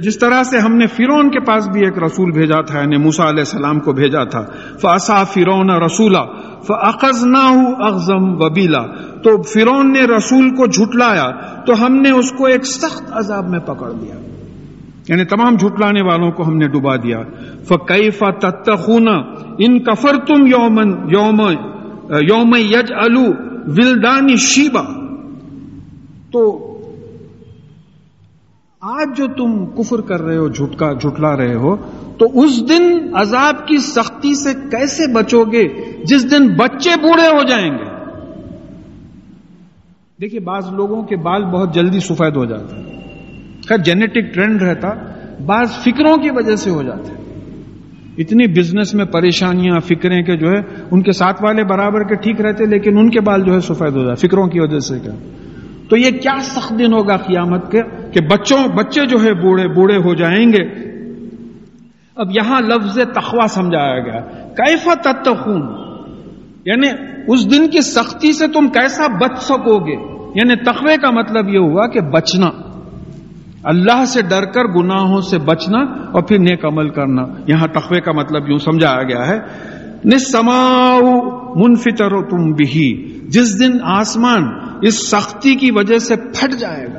جس 0.00 0.18
طرح 0.18 0.42
سے 0.42 0.58
ہم 0.58 0.76
نے 0.76 0.86
فرون 0.86 1.30
کے 1.30 1.40
پاس 1.40 1.68
بھی 1.68 1.80
ایک 1.80 2.02
رسول 2.02 2.30
بھیجا 2.30 2.60
تھا 2.60 2.80
یعنی 2.80 2.96
موسا 2.96 3.28
علیہ 3.28 3.38
السلام 3.38 3.80
کو 3.80 3.92
بھیجا 3.92 4.24
تھا۔ 4.24 4.42
فاسا 4.80 5.24
فرون 5.24 5.70
رسولہ 5.70 6.18
فقز 6.62 7.26
نہ 7.26 7.72
اغزم 7.82 8.42
وبیلا 8.42 8.82
تو 9.22 9.42
فرون 9.42 9.92
نے 9.92 10.00
رسول 10.16 10.50
کو 10.50 10.66
جھٹلایا۔ 10.66 11.30
تو 11.66 11.86
ہم 11.86 11.96
نے 11.96 12.10
اس 12.10 12.32
کو 12.32 12.46
ایک 12.46 12.66
سخت 12.66 13.02
عذاب 13.12 13.48
میں 13.48 13.60
پکڑ 13.60 13.90
لیا۔ 14.00 14.14
یعنی 15.08 15.24
تمام 15.24 15.56
جھٹلانے 15.56 16.02
والوں 16.02 16.30
کو 16.30 16.46
ہم 16.46 16.56
نے 16.56 16.68
ڈبا 16.68 16.96
دیا۔ 16.96 17.18
فقی 17.68 18.10
فتخون 18.10 19.08
ان 19.58 19.78
کفر 19.78 20.16
تم 20.26 20.46
یومن 20.46 20.90
یوم 20.90 21.42
یوم 22.10 22.54
یج 22.56 22.92
الو 22.96 23.24
ولدانی 23.66 24.36
شیبا 24.36 24.82
تو 26.32 26.70
آج 28.80 29.16
جو 29.16 29.26
تم 29.26 29.66
کفر 29.66 30.00
کر 30.00 30.22
رہے 30.22 30.36
ہو، 30.36 30.48
جھٹکا 30.48 30.92
جھٹلا 30.92 31.36
رہے 31.36 31.54
ہو، 31.54 31.76
تو 32.18 32.40
اس 32.40 32.68
دن 32.68 33.14
عذاب 33.14 33.68
کی 33.68 33.78
سختی 33.78 34.34
سے 34.34 34.54
کیسے 34.70 35.12
بچو 35.12 35.44
گے؟ 35.44 35.68
جس 36.04 36.30
دن 36.30 36.48
بچے 36.56 36.90
بوڑھے 36.90 37.28
ہو 37.28 37.42
جائیں 37.42 37.70
گے۔ 37.70 37.84
دیکھیے، 40.20 40.40
بعض 40.40 40.72
لوگوں 40.72 41.02
کے 41.02 41.16
بال 41.16 41.44
بہت 41.44 41.74
جلدی 41.74 42.00
سفید 42.00 42.36
ہو 42.36 42.44
جاتے 42.44 42.76
ہیں۔ 42.76 43.02
خیر 43.68 43.78
جینیٹک 43.78 44.34
ٹرینڈ 44.34 44.62
رہتا، 44.62 44.88
بعض 45.46 45.70
فکروں 45.70 46.16
کی 46.16 46.30
وجہ 46.30 46.56
سے 46.56 46.70
ہو 46.70 46.82
جاتے 46.82 47.12
ہیں۔ 47.12 47.23
اتنی 48.18 48.46
بزنس 48.46 48.94
میں 48.94 49.04
پریشانیاں، 49.04 49.80
فکریں 49.80 50.22
کے 50.22 50.36
جو 50.36 50.48
ہے 50.48 50.84
ان 50.90 51.02
کے 51.02 51.12
ساتھ 51.12 51.44
والے 51.44 51.64
برابر 51.64 52.02
کے 52.02 52.14
ٹھیک 52.14 52.40
رہتے، 52.40 52.66
لیکن 52.66 52.98
ان 52.98 53.10
کے 53.10 53.20
بال 53.20 53.42
جو 53.42 53.54
ہے 53.54 53.60
سفید 53.60 53.96
ہو 53.96 54.04
جاتے 54.04 54.28
فکروں 54.28 54.46
کی 54.46 54.60
وجہ 54.60 54.78
سے 54.78 54.98
کیا؟ 54.98 55.12
تو 55.88 55.96
یہ 55.96 56.10
کیا 56.10 56.38
سخت 56.40 56.78
دن 56.78 56.92
ہوگا 56.92 57.16
قیامت 57.16 57.72
کے؟ 57.72 57.80
کہ 58.12 58.20
بچوں، 58.30 58.68
بچے 58.68 59.06
جو 59.06 59.24
ہے 59.24 59.34
بوڑھے 59.34 59.68
بوڑھے 59.68 59.96
ہو 59.96 60.14
جائیں 60.14 60.52
گے۔ 60.52 60.94
اب 62.16 62.26
یہاں 62.30 62.60
لفظ 62.60 62.98
تخوا 63.14 63.46
سمجھایا 63.48 63.98
گیا۔ 63.98 64.20
کیفا 64.56 64.94
تتخون 64.94 65.62
یعنی 66.66 66.88
اس 67.28 67.50
دن 67.50 67.68
کی 67.70 67.80
سختی 67.80 68.32
سے 68.32 68.46
تم 68.46 68.68
کیسا 68.68 69.06
بچ 69.06 69.42
سکو 69.42 69.78
گے؟ 69.78 70.14
یعنی 70.34 70.56
تخوے 70.56 70.96
کا 71.02 71.10
مطلب 71.10 71.48
یہ 71.48 71.58
ہوا 71.58 71.86
کہ 71.86 72.00
بچنا۔ 72.00 72.63
اللہ 73.64 74.04
سے 74.04 74.22
ڈر 74.22 74.44
کر 74.44 74.64
گناہوں 74.64 75.20
سے 75.20 75.38
بچنا 75.38 75.78
اور 75.82 76.22
پھر 76.22 76.38
نیک 76.38 76.64
عمل 76.64 76.88
کرنا۔ 76.88 77.22
یہاں 77.46 77.66
تخوے 77.66 78.00
کا 78.00 78.12
مطلب 78.12 78.48
یوں 78.48 78.58
سمجھایا 78.58 79.02
گیا 79.02 79.28
ہے۔ 79.28 79.38
نسماؤ 80.04 81.00
منفطر 81.54 82.28
تم 82.30 82.52
بھی 82.52 83.18
جس 83.28 83.60
دن 83.60 83.72
آسمان 83.82 84.42
اس 84.82 85.10
سختی 85.10 85.54
کی 85.54 85.70
وجہ 85.70 85.98
سے 85.98 86.16
پھٹ 86.16 86.54
جائے 86.60 86.86
گا۔ 86.86 86.98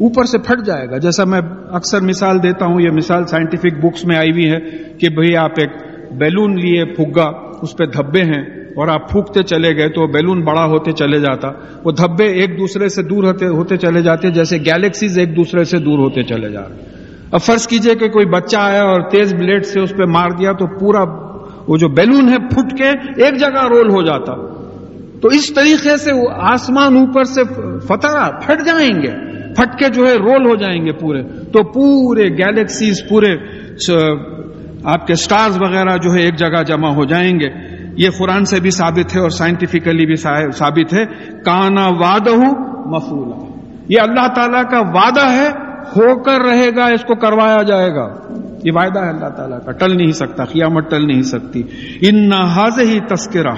اوپر 0.00 0.24
سے 0.24 0.38
پھٹ 0.38 0.66
جائے 0.66 0.90
گا۔ 0.90 0.98
جیسا 0.98 1.24
میں 1.24 1.40
اکثر 1.70 2.00
مثال 2.00 2.42
دیتا 2.42 2.66
ہوں، 2.66 2.80
یہ 2.80 2.90
مثال 2.92 3.26
سائنٹیفک 3.26 3.86
بکس 3.86 4.04
میں 4.04 4.16
آئی 4.16 4.30
ہوئی 4.30 4.50
ہے 4.50 4.58
کہ 4.98 5.08
بھئی 5.08 5.36
آپ 5.36 5.50
ایک 5.56 5.70
بیلون 6.18 6.54
لیے 6.54 6.84
پھگا، 6.84 7.30
اس 7.62 7.76
پہ 7.76 7.84
دھبے 7.84 8.22
ہیں۔ 8.22 8.63
اور 8.76 8.88
آپ 8.88 9.10
پھونکتے 9.10 9.42
چلے 9.42 9.76
گئے 9.76 9.88
تو 9.88 10.06
بیلون 10.06 10.44
بڑا 10.44 10.64
ہوتے 10.64 10.92
چلے 10.92 11.20
جاتا۔ 11.20 11.48
وہ 11.84 11.92
دھبے 11.92 12.24
ایک 12.24 12.58
دوسرے 12.58 12.88
سے 12.88 13.02
دور 13.02 13.24
ہوتے 13.24 13.46
ہوتے 13.46 13.76
چلے 13.76 14.02
جاتے، 14.02 14.30
جیسے 14.30 14.58
گیلیکسیز 14.58 15.18
ایک 15.18 15.36
دوسرے 15.36 15.64
سے 15.64 15.78
دور 15.78 15.98
ہوتے 15.98 16.22
چلے 16.22 16.50
جا 16.50 16.60
رہے۔ 16.60 16.94
اب 17.32 17.40
فرض 17.40 17.66
کیجیے 17.66 17.94
کہ 17.94 18.08
کوئی 18.08 18.26
بچہ 18.26 18.56
آیا 18.56 18.82
اور 18.82 19.00
تیز 19.00 19.34
بلیڈ 19.34 19.66
سے 19.66 19.80
اس 19.80 19.90
پہ 19.90 20.04
مار 20.04 20.30
دیا 20.30 20.52
تو 20.52 20.78
پورا 20.78 21.00
وہ 21.68 21.76
جو 21.76 21.88
بیلون 21.88 22.28
ہے 22.28 22.38
پھٹ 22.38 22.78
کے 22.78 22.88
ایک 23.24 23.40
جگہ 23.40 23.68
رول 23.68 23.90
ہو 23.90 24.02
جاتا۔ 24.02 24.54
تو 25.20 25.28
اس 25.28 25.54
طریقے 25.54 25.96
سے 25.96 26.12
وہ 26.14 26.28
آسمان 26.32 26.96
اوپر 26.96 27.24
سے 27.24 27.42
فتح 27.86 28.30
پھٹ 28.46 28.66
جائیں 28.66 29.02
گے۔ 29.02 29.34
پھٹ 29.54 29.78
کے 29.78 29.86
جو 29.94 30.02
ہے 30.06 30.14
رول 30.14 30.46
ہو 30.46 30.54
جائیں 30.54 30.86
گے 30.86 30.92
پورے۔ 30.92 31.22
تو 31.22 31.72
پورے 31.72 32.22
گیلیکسیز 32.22 32.94
پورے 33.08 33.32
آپ 34.84 35.06
کے 35.06 35.14
سٹارز 35.14 35.58
وغیرہ 35.60 35.96
جو 35.96 36.14
ہے 36.14 36.22
ایک 36.22 36.38
جگہ 36.38 36.62
جمع 36.66 36.88
ہو 36.88 37.04
جائیں 37.04 37.40
گے۔ 37.40 37.73
یہ 37.96 38.10
قرآن 38.18 38.44
سے 38.44 38.60
بھی 38.60 38.70
ثابت 38.70 39.16
ہے 39.16 39.20
اور 39.20 39.30
سائنٹیفکلی 39.30 40.06
بھی 40.06 40.14
ثابت 40.52 40.94
ہے، 40.94 41.04
کانا 41.44 41.86
وعدہ 41.86 42.36
مفولا 42.86 43.54
یہ 43.88 44.00
اللہ 44.00 44.28
تعالیٰ 44.34 44.62
کا 44.70 44.78
وعدہ 44.78 45.30
ہے، 45.30 45.48
ہو 45.96 46.22
کر 46.22 46.40
رہے 46.40 46.70
گا، 46.76 46.84
اس 46.84 47.02
کو 47.02 47.14
کروایا 47.14 47.62
جائے 47.62 47.90
گا۔ 47.90 48.08
یہ 48.64 48.72
وعدہ 48.74 48.98
ہے 48.98 49.08
اللہ 49.08 49.28
تعالیٰ 49.28 49.58
کا، 49.64 49.72
ٹل 49.72 49.96
نہیں 49.96 50.12
سکتا، 50.12 50.44
قیامت 50.44 50.90
ٹل 50.90 51.06
نہیں 51.06 51.22
سکتی۔ 51.22 51.62
ان 52.00 52.32
حاض 52.32 52.80
ہی 52.80 52.98
تذکرہ۔ 53.00 53.54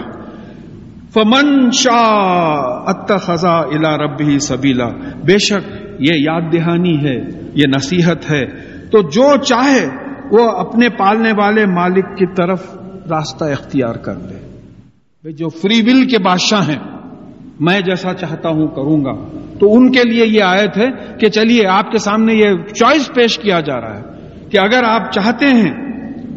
فمن 1.14 1.70
شاہ 1.70 2.82
ات 2.86 3.20
خزا 3.20 3.58
الا 3.58 3.96
رب 3.96 4.20
ہی 4.20 4.38
سبیلا 4.38 4.88
بے 5.24 5.38
شک 5.38 5.74
یہ 5.98 6.14
یاد 6.14 6.40
دہانی 6.52 7.04
ہے، 7.04 7.16
یہ 7.54 7.64
نصیحت 7.76 8.30
ہے۔ 8.30 8.46
تو 8.90 9.02
جو 9.02 9.36
چاہے، 9.36 9.88
وہ 10.30 10.48
اپنے 10.48 10.88
پالنے 10.88 11.30
والے 11.30 11.66
مالک 11.66 12.04
کی 12.04 12.26
طرف 12.26 12.85
راستہ 13.10 13.44
اختیار 13.44 13.94
کر 13.94 14.14
لے۔ 14.14 14.56
جو 15.32 15.48
فری 15.48 15.80
ول 15.80 16.08
کے 16.08 16.18
بادشاہ 16.18 16.68
ہیں، 16.68 16.78
میں 17.60 17.80
جیسا 17.80 18.14
چاہتا 18.14 18.48
ہوں 18.48 18.68
کروں 18.68 19.04
گا۔ 19.04 19.38
تو 19.60 19.74
ان 19.74 19.92
کے 19.92 20.02
لیے 20.02 20.26
یہ 20.26 20.42
آیت 20.42 20.78
ہے 20.78 21.18
کہ 21.20 21.28
چلیے، 21.28 21.66
آپ 21.66 21.90
کے 21.90 21.98
سامنے 21.98 22.34
یہ 22.34 22.50
چوائس 22.74 23.10
پیش 23.14 23.38
کیا 23.38 23.60
جا 23.60 23.80
رہا 23.80 23.98
ہے 23.98 24.02
کہ 24.50 24.58
اگر 24.58 24.82
آپ 24.82 25.12
چاہتے 25.12 25.46
ہیں، 25.46 25.86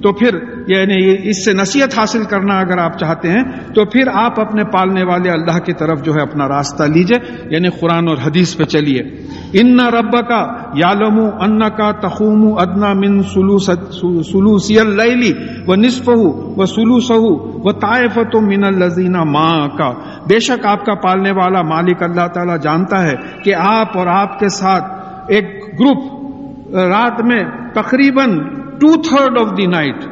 تو 0.01 0.13
پھر 0.13 0.35
یعنی 0.67 1.29
اس 1.29 1.45
سے 1.45 1.53
نصیحت 1.53 1.99
حاصل 1.99 2.23
کرنا 2.23 2.59
اگر 2.59 2.77
آپ 2.77 2.99
چاہتے 2.99 3.29
ہیں، 3.29 3.43
تو 3.75 3.85
پھر 3.85 4.01
آپ 4.13 4.39
اپنے 4.39 4.63
پالنے 4.63 5.03
والے 5.03 5.29
اللہ 5.29 5.59
کی 5.59 5.73
طرف 5.73 6.03
جو 6.03 6.13
ہے 6.13 6.21
اپنا 6.21 6.47
راستہ 6.47 6.83
لیجیے 6.83 7.45
یعنی 7.49 7.69
قرآن 7.69 8.07
اور 8.07 8.17
حدیث 8.25 8.57
پہ 8.57 8.63
چلیے۔ 8.63 9.01
ان 9.53 9.79
رب 9.89 10.15
کا 10.27 10.39
یالم 10.75 11.19
ان 11.19 11.59
کا 11.77 11.91
تخوم 12.01 12.41
ادنا 12.59 12.91
من 12.95 13.21
سلوسی 13.25 14.79
اللی 14.79 15.31
و 15.67 15.75
نصف 15.77 16.09
و 16.09 16.65
سلوس 16.67 17.09
و 17.11 17.71
طائفت 17.79 18.35
من 18.43 18.63
الزینہ 18.65 19.23
ماں 19.27 19.67
کا 19.77 19.91
بے 20.27 20.39
شک 20.39 20.65
آپ 20.65 20.85
کا 20.85 20.95
پالنے 21.03 21.31
والا 21.31 21.61
مالک 21.69 22.03
اللہ 22.03 22.27
تعالی 22.33 22.57
جانتا 22.63 23.03
ہے 23.03 23.15
کہ 23.43 23.55
آپ 23.61 23.97
اور 23.97 24.07
آپ 24.13 24.39
کے 24.39 24.49
ساتھ 24.57 25.31
ایک 25.31 25.51
گروپ 25.79 26.75
رات 26.75 27.21
میں 27.25 27.43
تقریباً 27.73 28.37
two 28.79 28.95
third 29.01 29.37
of 29.37 29.57
the 29.57 29.65
night 29.67 30.03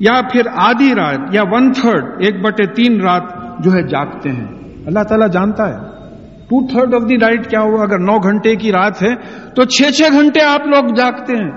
یا 0.00 0.20
پھر 0.32 0.46
آدھی 0.62 0.94
رات 0.94 1.34
یا 1.34 1.42
ون 1.52 1.72
تھرڈ 1.72 2.22
ایک 2.24 2.42
بٹے 2.42 2.66
تین 2.74 3.00
رات 3.00 3.30
جو 3.64 3.72
ہے 3.72 3.82
جاگتے 3.88 4.32
ہیں 4.32 4.46
اللہ 4.86 5.02
تعالیٰ 5.02 5.28
جانتا 5.28 5.68
ہے 5.68 5.96
two 6.48 6.66
third 6.66 6.94
of 6.94 7.08
the 7.08 7.16
night 7.16 7.50
کیا 7.50 7.60
ہوا؟ 7.60 7.82
اگر 7.82 7.98
نو 7.98 8.18
گھنٹے 8.18 8.56
کی 8.56 8.72
رات 8.72 9.02
ہے 9.02 9.14
تو 9.54 9.64
چھ 9.64 9.90
چھ 9.90 10.02
گھنٹے 10.12 10.42
آپ 10.42 10.66
لوگ 10.66 10.94
جاگتے 10.94 11.32
ہیں۔ 11.36 11.50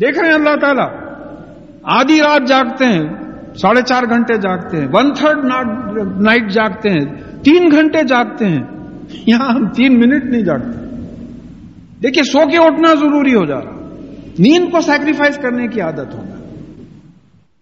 دیکھ 0.00 0.18
رہے 0.18 0.28
ہیں 0.28 0.34
اللہ 0.34 0.56
تعالیٰ۔ 0.60 0.88
آدھی 1.82 2.20
رات 2.20 2.48
جاگتے 2.48 2.84
ہیں، 2.84 3.08
ساڑھے 3.54 3.82
چار 3.82 4.02
گھنٹے 4.10 4.34
جاگتے 4.34 4.76
ہیں۔ 4.76 4.88
ون 4.92 5.14
تھرڈ 5.14 5.44
نائٹ 6.22 6.50
جاگتے 6.52 6.90
ہیں۔ 6.90 7.14
تین 7.42 7.68
گھنٹے 7.72 8.02
جاگتے 8.02 8.44
ہیں۔ 8.44 8.62
یہاں 9.26 9.48
ہم 9.48 9.68
تین 9.68 10.00
منٹ 10.00 10.24
نہیں 10.24 10.42
جاگتے۔ 10.42 10.84
دیکھیے، 12.02 12.22
سو 12.22 12.50
کے 12.50 12.56
اٹھنا 12.56 12.94
ضروری 12.94 13.34
ہو 13.34 13.44
جا 13.44 13.60
رہا۔ 13.60 13.70
نیند 14.38 14.72
کو 14.72 14.80
سیکریفائز 14.80 15.36
کرنے 15.36 15.68
کی 15.68 15.80
عادت 15.80 16.14
ہونا۔ 16.14 16.34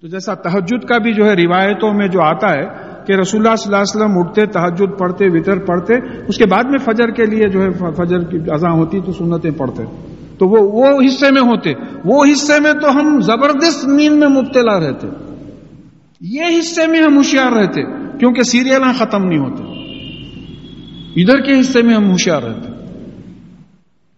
تو 0.01 0.09
جیسا 0.09 0.35
تحجد 0.35 0.85
کا 0.85 0.99
بھی 0.99 1.13
جو 1.13 1.25
ہے، 1.25 1.33
روایتوں 1.33 1.95
میں 1.95 2.09
جو 2.09 2.23
آتا 2.23 2.53
ہے 2.53 2.82
کہ 3.07 3.13
رسول 3.13 3.47
اللہ 3.47 3.57
صلی 3.57 3.75
اللہ 3.75 3.77
علیہ 3.77 4.05
وسلم 4.05 4.19
اٹھتے 4.19 4.47
تحجد 4.47 4.99
پڑھتے، 4.99 5.29
وطر 5.29 5.59
پڑھتے، 5.59 5.95
اس 6.29 6.39
کے 6.39 6.47
بعد 6.47 6.65
میں 6.65 6.79
فجر 6.79 7.11
کے 7.11 7.27
لیے 7.27 7.49
جو 7.49 7.63
ہے 7.63 7.71
فجر 7.97 8.19
کی 8.19 8.39
اذاں 8.49 8.73
ہوتی 8.73 9.01
تو 9.01 9.13
سنتیں 9.13 9.51
پڑھتے۔ 9.51 9.83
تو 10.39 10.49
وہ 10.49 10.73
وہ 10.73 11.01
حصے 11.07 11.31
میں 11.31 11.43
ہوتے۔ 11.43 11.73
وہ 12.05 12.25
حصے 12.33 12.61
میں 12.61 12.73
تو 12.73 13.01
ہم 13.01 13.21
زبردست 13.21 13.85
نیند 13.89 14.19
میں 14.19 14.29
مبتلا 14.29 14.81
رہتے۔ 14.81 15.07
یہ 16.21 16.43
حصے 16.59 16.87
میں 16.87 17.03
ہم 17.03 17.17
ہوشیار 17.17 17.53
رہتے، 17.53 17.83
کیونکہ 18.19 18.43
سیریل 18.43 18.83
ختم 18.99 19.25
نہیں 19.25 19.39
ہوتے۔ 19.39 19.63
ادھر 21.17 21.41
کے 21.41 21.61
حصے 21.61 21.83
میں 21.83 21.95
ہم 21.95 22.11
ہوشیار 22.11 22.43
رہتے۔ 22.43 22.73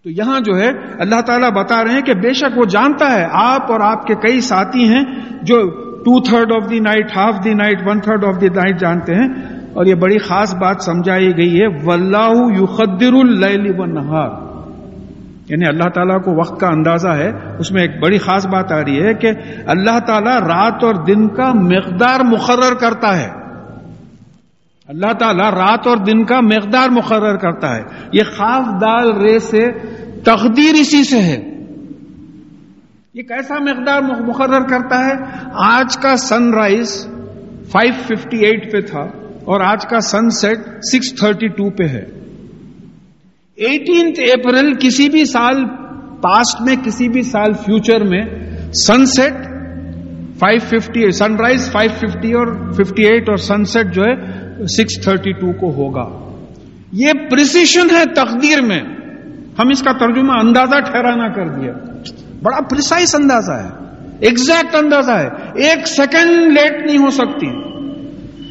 تو 0.05 0.11
یہاں 0.11 0.40
جو 0.40 0.59
ہے، 0.59 0.68
اللہ 0.99 1.20
تعالیٰ 1.20 1.51
بتا 1.51 1.85
رہے 1.85 1.92
ہیں 1.92 2.03
کہ 2.03 2.14
بے 2.14 2.33
شک 2.33 2.59
وہ 2.59 2.64
جانتا 2.64 3.14
ہے، 3.14 3.27
آپ 3.33 3.73
اور 3.73 3.81
آپ 3.81 4.07
کے 4.07 4.14
کئی 4.14 4.40
ساتھی 4.40 4.88
ہیں 4.88 5.05
جو 5.42 5.84
two 6.05 6.21
third 6.21 6.53
of 6.53 6.71
the 6.71 6.79
night 6.79 7.17
half 7.17 7.45
the 7.45 7.55
night 7.55 7.79
one 7.87 8.01
third 8.01 8.25
of 8.25 8.40
the 8.40 8.49
night 8.49 8.81
جانتے 8.81 9.14
ہیں 9.14 9.29
اور 9.73 9.87
یہ 9.87 9.95
بڑی 9.95 10.19
خاص 10.19 10.55
بات 10.55 10.83
سمجھائی 10.83 11.37
گئی 11.37 11.61
ہے، 11.61 11.67
واللہ 11.85 12.62
یقدر 12.62 13.12
اللیل 13.12 13.73
والنہار۔ 13.79 14.45
یعنی 15.49 15.64
اللہ 15.69 15.88
تعالیٰ 15.95 16.23
کو 16.23 16.38
وقت 16.38 16.61
کا 16.61 16.69
اندازہ 16.69 17.09
ہے۔ 17.09 17.33
اس 17.59 17.73
میں 17.73 17.83
ایک 17.83 18.03
بڑی 18.03 18.19
خاص 18.19 18.47
بات 18.47 18.73
آ 18.73 18.81
رہی 18.81 19.03
ہے 19.03 19.14
کہ 19.14 19.31
اللہ 19.67 19.99
تعالیٰ 20.07 20.40
رات 20.40 20.85
اور 20.85 20.95
دن 20.95 21.29
کا 21.29 21.53
مقدار 21.55 22.21
مقرر 22.21 22.75
کرتا 22.75 23.21
ہے۔ 23.21 23.29
اللہ 24.88 25.12
تعالیٰ 25.12 25.51
رات 25.51 25.87
اور 25.87 25.97
دن 25.97 26.25
کا 26.25 26.40
مقدار 26.40 26.88
مقرر 26.88 27.37
کرتا 27.37 27.77
ہے۔ 27.77 27.83
یہ 28.12 28.23
خاص 28.37 28.83
دال 28.83 29.17
رے 29.17 29.38
سے 29.38 29.71
تقدیر 30.25 30.75
اسی 30.81 31.05
سے 31.05 31.19
ہے۔ 31.19 31.54
یہ 33.14 33.22
کیسا 33.22 33.55
مقدار 33.55 34.03
مقرر 34.27 34.61
کرتا 34.61 35.07
ہے، 35.07 35.12
آج 35.53 35.96
کا 35.96 36.16
سن 36.16 36.55
رائز 36.55 37.07
فائیو 37.70 37.92
ففٹی 38.07 38.38
ایٹ 38.38 38.72
پہ 38.72 38.81
تھا 38.81 39.00
اور 39.44 39.61
آج 39.61 39.87
کا 39.87 40.00
سن 40.00 40.29
سیٹ 40.29 40.59
سکس 40.92 41.14
تھرٹی 41.14 41.48
ٹو 41.48 41.70
پہ 41.70 41.85
ہے۔ 41.85 42.05
ایٹینتھ 43.57 44.20
اپریل 44.20 44.72
کسی 44.81 45.09
بھی 45.09 45.24
سال 45.24 45.64
پاسٹ 46.22 46.61
میں، 46.61 46.77
کسی 46.85 47.09
بھی 47.09 47.22
سال 47.22 47.53
فیوچر 47.53 48.05
میں 48.05 48.22
sunset 49.07 49.35
five 50.38 50.61
fifty 50.61 51.11
sunrise 51.37 51.72
five 51.72 51.90
fifty 51.96 52.33
اور 52.33 52.72
ففٹی 52.72 53.03
ایٹ 53.03 53.29
اور 53.29 53.37
سن 53.37 53.64
سیٹ 53.64 53.87
جو 53.94 54.03
ہے 54.03 54.14
سکس 54.66 55.05
تھرٹی 55.05 55.33
ٹو 55.33 55.53
کو 55.53 55.70
ہوگا۔ 55.70 56.35
یہ 56.92 57.12
پرسیشن 57.31 57.96
ہے 57.96 58.05
تقدیر 58.05 58.61
میں۔ 58.62 58.81
ہم 59.59 59.68
اس 59.68 59.83
کا 59.83 59.92
ترجمہ 59.92 60.33
اندازہ 60.33 60.81
ٹھہرانا 60.81 61.29
کر 61.29 61.48
دیا۔ 61.48 61.72
بڑا 62.42 62.61
پرسائز 62.70 63.14
اندازہ 63.14 63.53
ہے۔ 63.53 63.68
ایگزیکٹ 64.20 64.75
اندازہ 64.75 65.12
ہے۔ 65.12 65.29
ایک 65.55 65.87
سیکنڈ 65.87 66.31
لیٹ 66.31 66.87
نہیں 66.87 66.99
ہو 66.99 67.11
سکتی۔ 67.11 67.47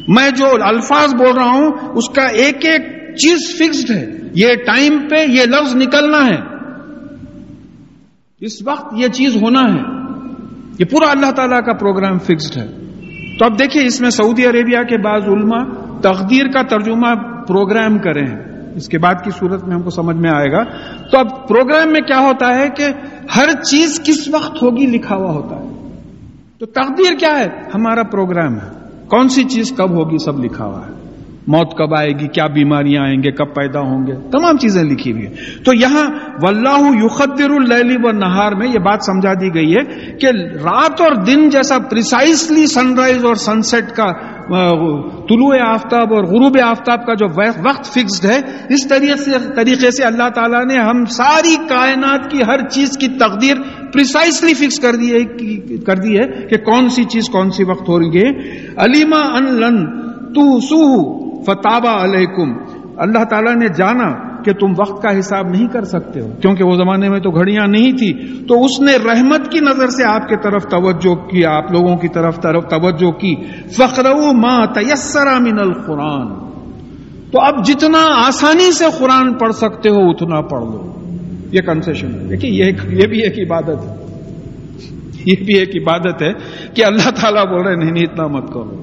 میں 0.08 0.30
جو 0.30 0.46
الفاظ 0.60 1.14
بول 1.14 1.34
رہا 1.36 1.50
ہوں، 1.50 1.70
اس 1.94 2.08
کا 2.08 2.22
ایک 2.22 2.64
ایک 2.64 2.82
چیز 3.16 3.56
فکسڈ 3.58 3.90
ہے۔ 3.90 4.10
یہ 4.34 4.48
ٹائم 4.66 5.08
پہ 5.10 5.16
یہ 5.16 5.42
لفظ 5.42 5.76
نکلنا 5.76 6.26
ہے۔ 6.26 6.54
اس 8.40 8.66
وقت 8.66 8.94
یہ 8.96 9.08
چیز 9.08 9.36
ہونا 9.36 9.60
ہے۔ 9.60 9.80
یہ 10.78 10.84
پورا 10.84 11.10
اللہ 11.10 11.30
تعالی 11.30 11.64
کا 11.64 11.72
پروگرام 11.72 12.18
فکسڈ 12.18 12.58
ہے۔ 12.58 12.66
تو 13.38 13.44
اب 13.44 13.58
دیکھیے، 13.58 13.86
اس 13.86 14.00
میں 14.00 14.10
سعودی 14.10 14.46
عربیہ 14.46 14.78
کے 14.78 14.98
بعض 14.98 15.22
علماء 15.22 15.64
تقدیر 16.00 16.46
کا 16.46 16.62
ترجمہ 16.62 17.14
پروگرام 17.48 17.98
کرے 17.98 18.20
ہیں 18.20 18.54
اس 18.76 18.88
کے 18.88 18.98
بعد 18.98 19.14
کی 19.24 19.30
صورت 19.30 19.64
میں 19.64 19.74
ہم 19.74 19.82
کو 19.82 19.90
سمجھ 19.90 20.16
میں 20.16 20.30
آئے 20.30 20.52
گا۔ 20.52 20.64
تو 21.10 21.18
اب 21.18 21.48
پروگرام 21.48 21.92
میں 21.92 22.00
کیا 22.00 22.18
ہوتا 22.18 22.54
ہے 22.54 22.68
کہ 22.76 22.86
ہر 23.36 23.62
چیز 23.70 24.00
کس 24.04 24.28
وقت 24.32 24.62
ہوگی 24.62 24.86
لکھا 24.86 25.16
ہوا 25.16 25.30
ہوتا 25.30 25.56
ہے۔ 25.56 25.98
تو 26.58 26.66
تقدیر 26.66 27.18
کیا 27.18 27.38
ہے؟ 27.38 27.48
ہمارا 27.74 28.02
پروگرام 28.02 28.54
ہے۔ 28.54 28.88
کون 29.08 29.28
سی 29.28 29.44
چیز 29.44 29.72
کب 29.76 29.90
ہوگی 29.90 30.18
سب 30.24 30.44
لکھا 30.44 30.64
ہوا 30.64 30.86
ہے۔ 30.86 30.94
موت 31.46 31.78
کب 31.78 31.94
آئے 31.94 32.08
گی؟ 32.08 32.28
کیا 32.28 32.46
بیماریاں 32.46 33.02
آئیں 33.02 33.22
گے؟ 33.22 33.30
کب 33.30 33.54
پیدا 33.54 33.80
ہوں 33.80 34.06
گے؟ 34.06 34.12
تمام 34.12 34.56
چیزیں 34.56 34.82
لکھی 34.82 35.12
ہوئی 35.12 35.26
ہیں۔ 35.26 35.34
تو 35.64 35.74
یہاں 35.74 36.10
واللہ 36.42 37.04
یخدر 37.04 37.50
اللیلی 37.50 37.96
و 38.02 38.12
نہار 38.12 38.52
میں 38.52 38.66
یہ 38.66 38.78
بات 38.78 38.98
سمجھا 39.06 39.32
دی 39.34 39.54
گئی 39.54 39.74
ہے 39.74 40.12
کہ 40.16 40.26
رات 40.64 41.00
اور 41.00 41.12
دن 41.22 41.48
جیسا 41.48 41.78
پریسائسلی 41.78 42.66
سن 42.66 42.98
رائز 42.98 43.24
اور 43.24 43.34
سن 43.34 43.62
سیٹ 43.62 43.90
کا 43.90 44.06
طلوع 45.28 45.54
آفتاب 45.66 46.14
اور 46.14 46.24
غروب 46.24 46.56
آفتاب 46.64 47.06
کا 47.06 47.14
جو 47.14 47.26
وقت 47.68 47.84
فکسڈ 47.84 48.24
ہے، 48.24 48.40
اس 48.68 48.88
طریقے 48.88 49.90
سے 49.90 50.04
اللہ 50.04 50.28
تعالیٰ 50.28 50.64
نے 50.64 50.74
ہم 50.74 51.04
ساری 51.04 51.56
کائنات 51.68 52.30
کی 52.30 52.38
ہر 52.48 52.68
چیز 52.68 52.98
کی 52.98 53.08
تقدیر 53.08 53.56
پریسائسلی 53.92 54.54
فکس 54.54 54.80
کر 54.80 54.94
دی 54.94 55.12
ہے 55.12 55.24
کر 55.76 55.96
دی 55.96 56.18
ہے 56.18 56.46
کہ 56.46 56.56
کون 56.56 56.88
سی 56.88 57.04
چیز 57.04 57.28
کون 57.28 57.50
سی 57.50 57.64
وقت 57.64 57.88
ہو 57.88 58.00
رہی 58.00 58.18
ہے۔ 58.18 58.30
علیما 58.76 59.36
ان 59.36 59.44
لن 59.44 59.86
تو 60.10 60.60
سو 60.60 61.14
فتابہ 61.42 61.88
علیکم۔ 61.88 62.52
اللہ 62.96 63.24
تعالیٰ 63.24 63.56
نے 63.56 63.66
جانا 63.68 64.33
کہ 64.44 64.52
تم 64.52 64.66
وقت 64.78 65.02
کا 65.02 65.18
حساب 65.18 65.48
نہیں 65.48 65.68
کر 65.68 65.84
سکتے 65.84 66.20
ہو۔ 66.20 66.28
کیونکہ 66.42 66.64
وہ 66.64 66.76
زمانے 66.76 67.08
میں 67.08 67.20
تو 67.20 67.30
گھڑیاں 67.30 67.66
نہیں 67.66 67.92
تھی۔ 67.92 68.12
تو 68.48 68.64
اس 68.64 68.80
نے 68.80 68.92
رحمت 68.96 69.52
کی 69.52 69.60
نظر 69.60 69.88
سے 69.88 70.04
آپ 70.04 70.28
کے 70.28 70.36
طرف 70.36 70.66
توجہ 70.66 71.14
کی، 71.14 71.44
آپ 71.44 71.72
لوگوں 71.72 71.96
کی 71.96 72.08
طرف 72.08 72.38
توجہ 72.40 73.10
کی۔ 73.10 73.34
فخر 73.72 74.14
ما 74.34 74.64
تیسرا 74.64 75.38
من 75.38 75.58
القرآن۔ 75.58 76.26
تو 77.30 77.40
اب 77.40 77.64
جتنا 77.64 78.26
آسانی 78.26 78.72
سے 78.72 78.84
قرآن 78.98 79.34
پڑھ 79.34 79.52
سکتے 79.52 79.88
ہو، 79.88 80.10
اتنا 80.10 80.40
پڑھ 80.40 80.64
لو۔ 80.64 80.94
یہ 81.52 81.60
کنسیشن 81.60 82.20
ہے۔ 82.20 82.26
دیکھیے 82.26 82.64
یہ 82.88 83.06
بھی 83.06 83.22
ایک 83.22 83.50
عبادت 83.50 83.84
ہے۔ 83.84 84.04
یہ 85.24 85.34
بھی 85.44 85.58
ایک 85.58 85.70
عبادت 85.76 86.22
ہے 86.22 86.32
کہ 86.74 86.84
اللہ 86.84 87.10
تعالیٰ 87.10 87.46
بول 87.46 87.66
رہے 87.66 87.76
نہیں 87.76 87.90
نہیں، 87.90 88.04
اتنا 88.04 88.26
مت 88.26 88.48
کرو۔ 88.48 88.82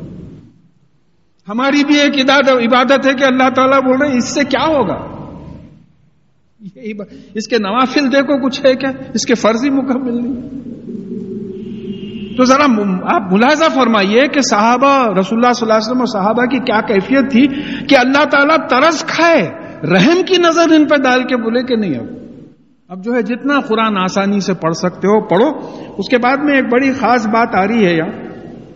ہماری 1.50 1.84
بھی 1.84 2.00
ایک 2.00 2.32
عبادت 2.50 3.08
ہے 3.08 3.14
کہ 3.14 3.24
اللہ 3.24 3.50
تعالیٰ 3.50 3.82
بول 3.82 3.98
رہے 3.98 4.08
ہیں، 4.08 4.18
اس 4.18 4.34
سے 4.34 4.44
کیا 4.44 4.66
ہوگا؟ 4.68 5.11
اس 7.34 7.48
کے 7.48 7.58
نوافل 7.58 8.12
دیکھو 8.12 8.46
کچھ 8.46 8.66
ہے 8.66 8.76
کیا؟ 8.76 8.92
اس 9.14 9.26
کے 9.26 9.36
فرضی 9.36 9.70
مکمل 9.70 10.16
نہیں۔ 10.16 10.50
تو 12.38 12.44
ذرا 12.44 12.64
آپ 13.16 13.34
ملاحظہ 13.34 13.64
فرمائیے 13.74 14.28
کہ 14.28 14.42
صحابہ 14.42 15.14
رسول 15.20 15.40
اللہ 15.40 15.54
صلی 15.54 15.66
اللہ 15.66 15.74
علیہ 15.74 15.92
وسلم 15.92 15.98
اور 15.98 16.06
صحابہ 16.06 16.46
کی 16.46 16.60
کیا 16.60 16.82
کیفیت 16.82 17.32
تھی 17.32 17.48
کہ 17.88 17.98
اللہ 17.98 18.26
تعالیٰ 18.26 18.58
ترس 18.68 19.04
کھائے، 19.04 19.50
رحم 19.88 20.22
کی 20.26 20.38
نظر 20.38 20.72
ان 20.72 20.86
پہ 20.86 20.96
ڈال 20.96 21.24
کے 21.24 21.38
بولے 21.38 21.64
کہ 21.64 21.76
نہیں 21.76 22.00
اب۔ 22.00 22.06
اب 22.90 23.04
جو 23.04 23.16
ہے 23.16 23.22
جتنا 23.22 23.60
قرآن 23.60 23.98
آسانی 23.98 24.40
سے 24.40 24.54
پڑھ 24.54 24.74
سکتے 24.74 25.08
ہو، 25.08 25.28
پڑھو۔ 25.28 25.50
اس 25.98 26.10
کے 26.10 26.18
بعد 26.18 26.38
میں 26.38 26.56
ایک 26.56 26.66
بڑی 26.72 26.92
خاص 26.94 27.28
بات 27.28 27.56
آ 27.56 27.68
رہی 27.68 27.86
ہے 27.86 27.96
یہاں۔ 27.96 28.31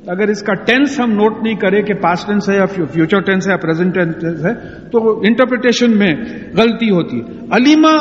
اگر 0.08 0.28
اس 0.28 0.42
کا 0.42 0.54
ٹینس 0.54 1.00
ہم 1.00 1.12
نوٹ 1.12 1.44
نہیں 1.44 1.56
کریں 1.56 1.84
کہ 1.84 1.94
پاسٹ 1.94 2.28
ٹینس 2.28 2.50
ہے 2.50 2.56
یا 2.56 2.66
فیوچر 2.66 3.20
ٹینس 3.20 3.48
ہے 3.48 3.52
یا 3.52 3.58
پریزنٹ 3.58 3.96
ٹینس 3.96 4.46
ہے، 4.46 4.54
تو 4.90 5.20
انٹرپریٹیشن 5.20 5.98
میں 5.98 6.16
غلطی 6.58 6.90
ہوتی 6.90 7.20
ہے۔ 7.20 7.26
علیما 7.52 7.92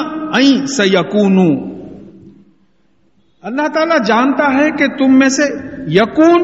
سیکون 0.67 1.39
اللہ 3.43 3.69
تعالی 3.75 3.95
جانتا 4.07 4.55
ہے 4.55 4.71
کہ 4.71 4.87
تم 4.87 5.19
میں 5.19 5.29
سے 5.29 5.43
یقون 5.87 6.43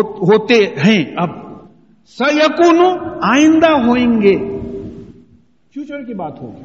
ہوتے 0.00 0.54
ہیں۔ 0.54 1.04
اب 1.16 1.28
سیکون 2.06 2.98
آئندہ 3.22 3.70
ہوئیں 3.70 4.22
گے۔ 4.22 4.58
فیوچر 5.74 6.02
کی 6.02 6.14
بات 6.14 6.40
ہوگی۔ 6.40 6.64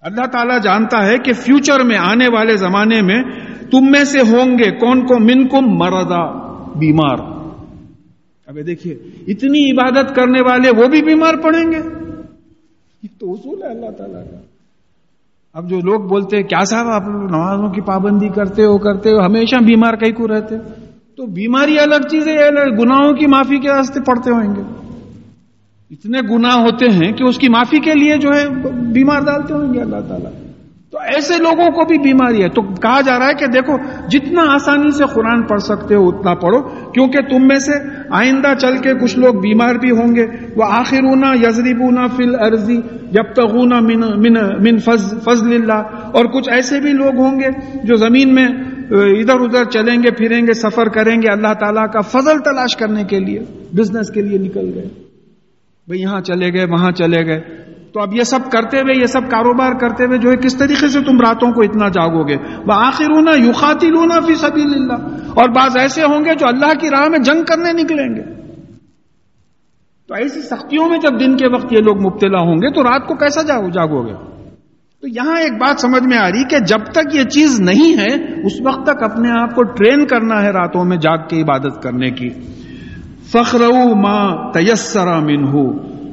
اللہ 0.00 0.26
تعالیٰ 0.26 0.62
جانتا 0.62 1.06
ہے 1.06 1.18
کہ 1.18 1.32
فیوچر 1.32 1.80
میں 1.80 1.98
آنے 1.98 2.28
والے 2.28 2.56
زمانے 2.56 3.02
میں 3.02 3.22
تم 3.70 3.90
میں 3.90 4.04
سے 4.04 4.20
ہوں 4.20 4.58
گے 4.58 4.70
کون 4.70 5.06
کو 5.06 5.18
من 5.18 5.48
کو 5.48 5.60
مردا 5.60 6.32
بیمار۔ 6.78 7.36
ابھی 8.46 8.62
دیکھیے، 8.62 8.94
اتنی 9.26 9.70
عبادت 9.70 10.16
کرنے 10.16 10.40
والے 10.40 10.70
وہ 10.76 10.86
بھی 10.86 11.02
بیمار 11.02 11.34
پڑیں 11.34 11.72
گے۔ 11.72 11.78
یہ 13.02 13.08
تو 13.18 13.32
اصول 13.32 13.62
ہے 13.62 13.68
اللہ 13.68 13.90
تعالیٰ 13.90 14.24
کا۔ 14.30 14.36
اب 15.54 15.70
جو 15.70 15.80
لوگ 15.80 16.00
بولتے 16.00 16.36
ہیں، 16.36 16.44
کیا 16.44 16.64
صاحب 16.64 16.86
آپ 16.86 17.02
نمازوں 17.08 17.68
کی 17.68 17.80
پابندی 17.80 18.28
کرتے 18.28 18.62
ہو 18.62 18.78
کرتے 18.78 19.10
ہو؟ 19.10 19.18
ہمیشہ 19.24 19.64
بیمار 19.64 19.92
کئی 19.92 20.12
کو 20.12 20.28
رہتے 20.28 20.58
تو 21.16 21.26
بیماری 21.26 21.78
الگ 21.78 22.08
چیز 22.10 22.28
ہے 22.28 22.50
گناہوں 22.82 23.12
کی 23.12 23.26
معافی 23.26 23.58
کے 23.58 23.68
راستے 23.68 24.00
پڑتے 24.00 24.30
ہوئیں 24.30 24.50
گے۔ 24.50 24.86
اتنے 25.90 26.20
گناہ 26.20 26.56
ہوتے 26.56 26.86
ہیں 26.86 27.12
کہ 27.12 27.24
اس 27.24 27.38
کی 27.38 27.48
معافی 27.48 27.78
کے 27.78 27.92
لیے 27.92 28.16
جو 28.16 28.28
ہے، 28.28 28.48
بیمار 28.92 29.20
ڈالتے 29.20 29.54
ہوئیں 29.54 29.74
گے 29.74 29.80
اللہ 29.80 30.00
تعالیٰ۔ 30.08 30.45
تو 30.96 31.00
ایسے 31.02 31.34
لوگوں 31.38 31.70
کو 31.70 31.84
بھی 31.84 31.98
بیماری 31.98 32.42
ہے 32.42 32.48
تو 32.48 32.62
کہا 32.62 33.00
جا 33.00 33.18
رہا 33.18 33.28
ہے 33.28 33.34
کہ 33.34 33.46
دیکھو، 33.46 33.76
جتنا 34.08 34.42
آسانی 34.54 34.90
سے 34.90 35.04
قرآن 35.14 35.42
پڑھ 35.42 35.60
سکتے 35.60 35.94
ہو 35.94 36.08
اتنا 36.08 36.34
پڑھو، 36.34 36.62
کیونکہ 36.90 37.20
تم 37.20 37.46
میں 37.48 37.58
سے 37.58 37.72
آئندہ 38.10 38.54
چل 38.58 38.78
کے 38.78 38.94
کچھ 38.94 39.18
لوگ 39.18 39.34
بیمار 39.34 39.74
بھی 39.74 39.90
ہوں 39.90 40.16
گے۔ 40.16 40.26
وہ 40.56 40.64
آخرونا 40.64 41.34
یزریبونا 41.48 42.06
فل 42.06 42.34
عرضی 42.34 42.80
جب 43.12 43.22
تغنا 43.34 43.80
من 43.80 44.00
من 44.62 44.78
فضل 44.78 45.54
اللہ 45.54 45.82
اور 46.12 46.24
کچھ 46.24 46.50
ایسے 46.50 46.80
بھی 46.80 46.92
لوگ 46.92 47.18
ہوں 47.18 47.40
گے 47.40 47.48
جو 47.84 47.96
زمین 47.96 48.34
میں 48.34 48.48
ادھر 48.90 49.40
ادھر 49.40 49.64
چلیں 49.64 50.02
گے، 50.02 50.10
پھریں 50.10 50.46
گے، 50.46 50.52
سفر 50.52 50.88
کریں 50.88 51.22
گے 51.22 51.28
اللہ 51.28 51.52
تعالیٰ 51.52 51.86
کا 51.92 52.00
فضل 52.00 52.38
تلاش 52.38 52.76
کرنے 52.76 53.04
کے 53.04 53.20
لیے 53.20 53.40
بزنس 53.76 54.10
کے 54.10 54.22
لیے 54.22 54.38
نکل 54.38 54.70
گئے۔ 54.74 54.88
بھئی 55.88 56.00
یہاں 56.00 56.20
چلے 56.20 56.52
گئے، 56.52 56.64
وہاں 56.64 56.90
چلے 56.90 57.26
گئے۔ 57.26 57.40
تو 57.96 58.02
اب 58.02 58.14
یہ 58.14 58.22
سب 58.22 58.38
کرتے 58.52 58.78
ہوئے، 58.78 59.00
یہ 59.00 59.06
سب 59.06 59.30
کاروبار 59.30 59.72
کرتے 59.72 60.04
ہوئے 60.04 60.18
جو 60.18 60.30
ہے، 60.30 60.36
کس 60.36 60.56
طریقے 60.56 60.88
سے 60.88 61.00
تم 61.00 61.20
راتوں 61.20 61.52
کو 61.52 61.62
اتنا 61.62 61.88
جاگو 61.88 62.28
گے؟ 62.28 62.36
وہ 62.66 62.72
آخر 62.72 63.04
ہونا 63.04 63.30
یو 63.36 63.52
خاطل 63.52 63.96
ہونا 63.96 64.20
فی 64.20 64.34
سبیل 64.34 64.74
اللہ 64.74 65.06
اور 65.34 65.48
بعض 65.48 65.76
ایسے 65.76 66.02
ہوں 66.02 66.24
گے 66.24 66.34
جو 66.34 66.46
اللہ 66.46 66.78
کی 66.80 66.90
راہ 66.90 67.08
میں 67.08 67.18
جنگ 67.18 67.42
کرنے 67.42 67.72
نکلیں 67.72 68.16
گے۔ 68.16 68.22
تو 70.08 70.14
ایسی 70.14 70.40
سختیوں 70.42 70.88
میں 70.88 70.98
جب 70.98 71.20
دن 71.20 71.36
کے 71.36 71.48
وقت 71.48 71.72
یہ 71.72 71.78
لوگ 71.78 72.00
مبتلا 72.00 72.38
ہوں 72.38 72.56
گے، 72.56 72.72
تو 72.72 72.82
رات 72.82 73.06
کو 73.06 73.14
کیسا 73.14 73.42
جاگو 73.42 73.68
جاگو 73.68 74.06
گے؟ 74.06 74.12
تو 75.00 75.08
یہاں 75.08 75.40
ایک 75.40 75.52
بات 75.52 75.80
سمجھ 75.80 76.02
میں 76.02 76.18
آ 76.18 76.28
رہی 76.28 76.48
کہ 76.48 76.58
جب 76.58 76.84
تک 76.92 77.14
یہ 77.14 77.22
چیز 77.22 77.60
نہیں 77.60 77.98
ہے، 77.98 78.40
اس 78.46 78.60
وقت 78.64 78.86
تک 78.86 79.02
اپنے 79.02 79.30
آپ 79.30 79.54
کو 79.54 79.62
ٹرین 79.62 80.06
کرنا 80.06 80.42
ہے 80.42 80.50
راتوں 80.50 80.84
میں 80.84 80.96
جاگ 80.96 81.18
کے 81.28 81.42
عبادت 81.42 81.82
کرنے 81.82 82.10
کی۔ 82.10 82.28
فخر 83.32 83.60
ماں 83.96 84.52
تیسرا 84.52 85.20
من 85.20 85.44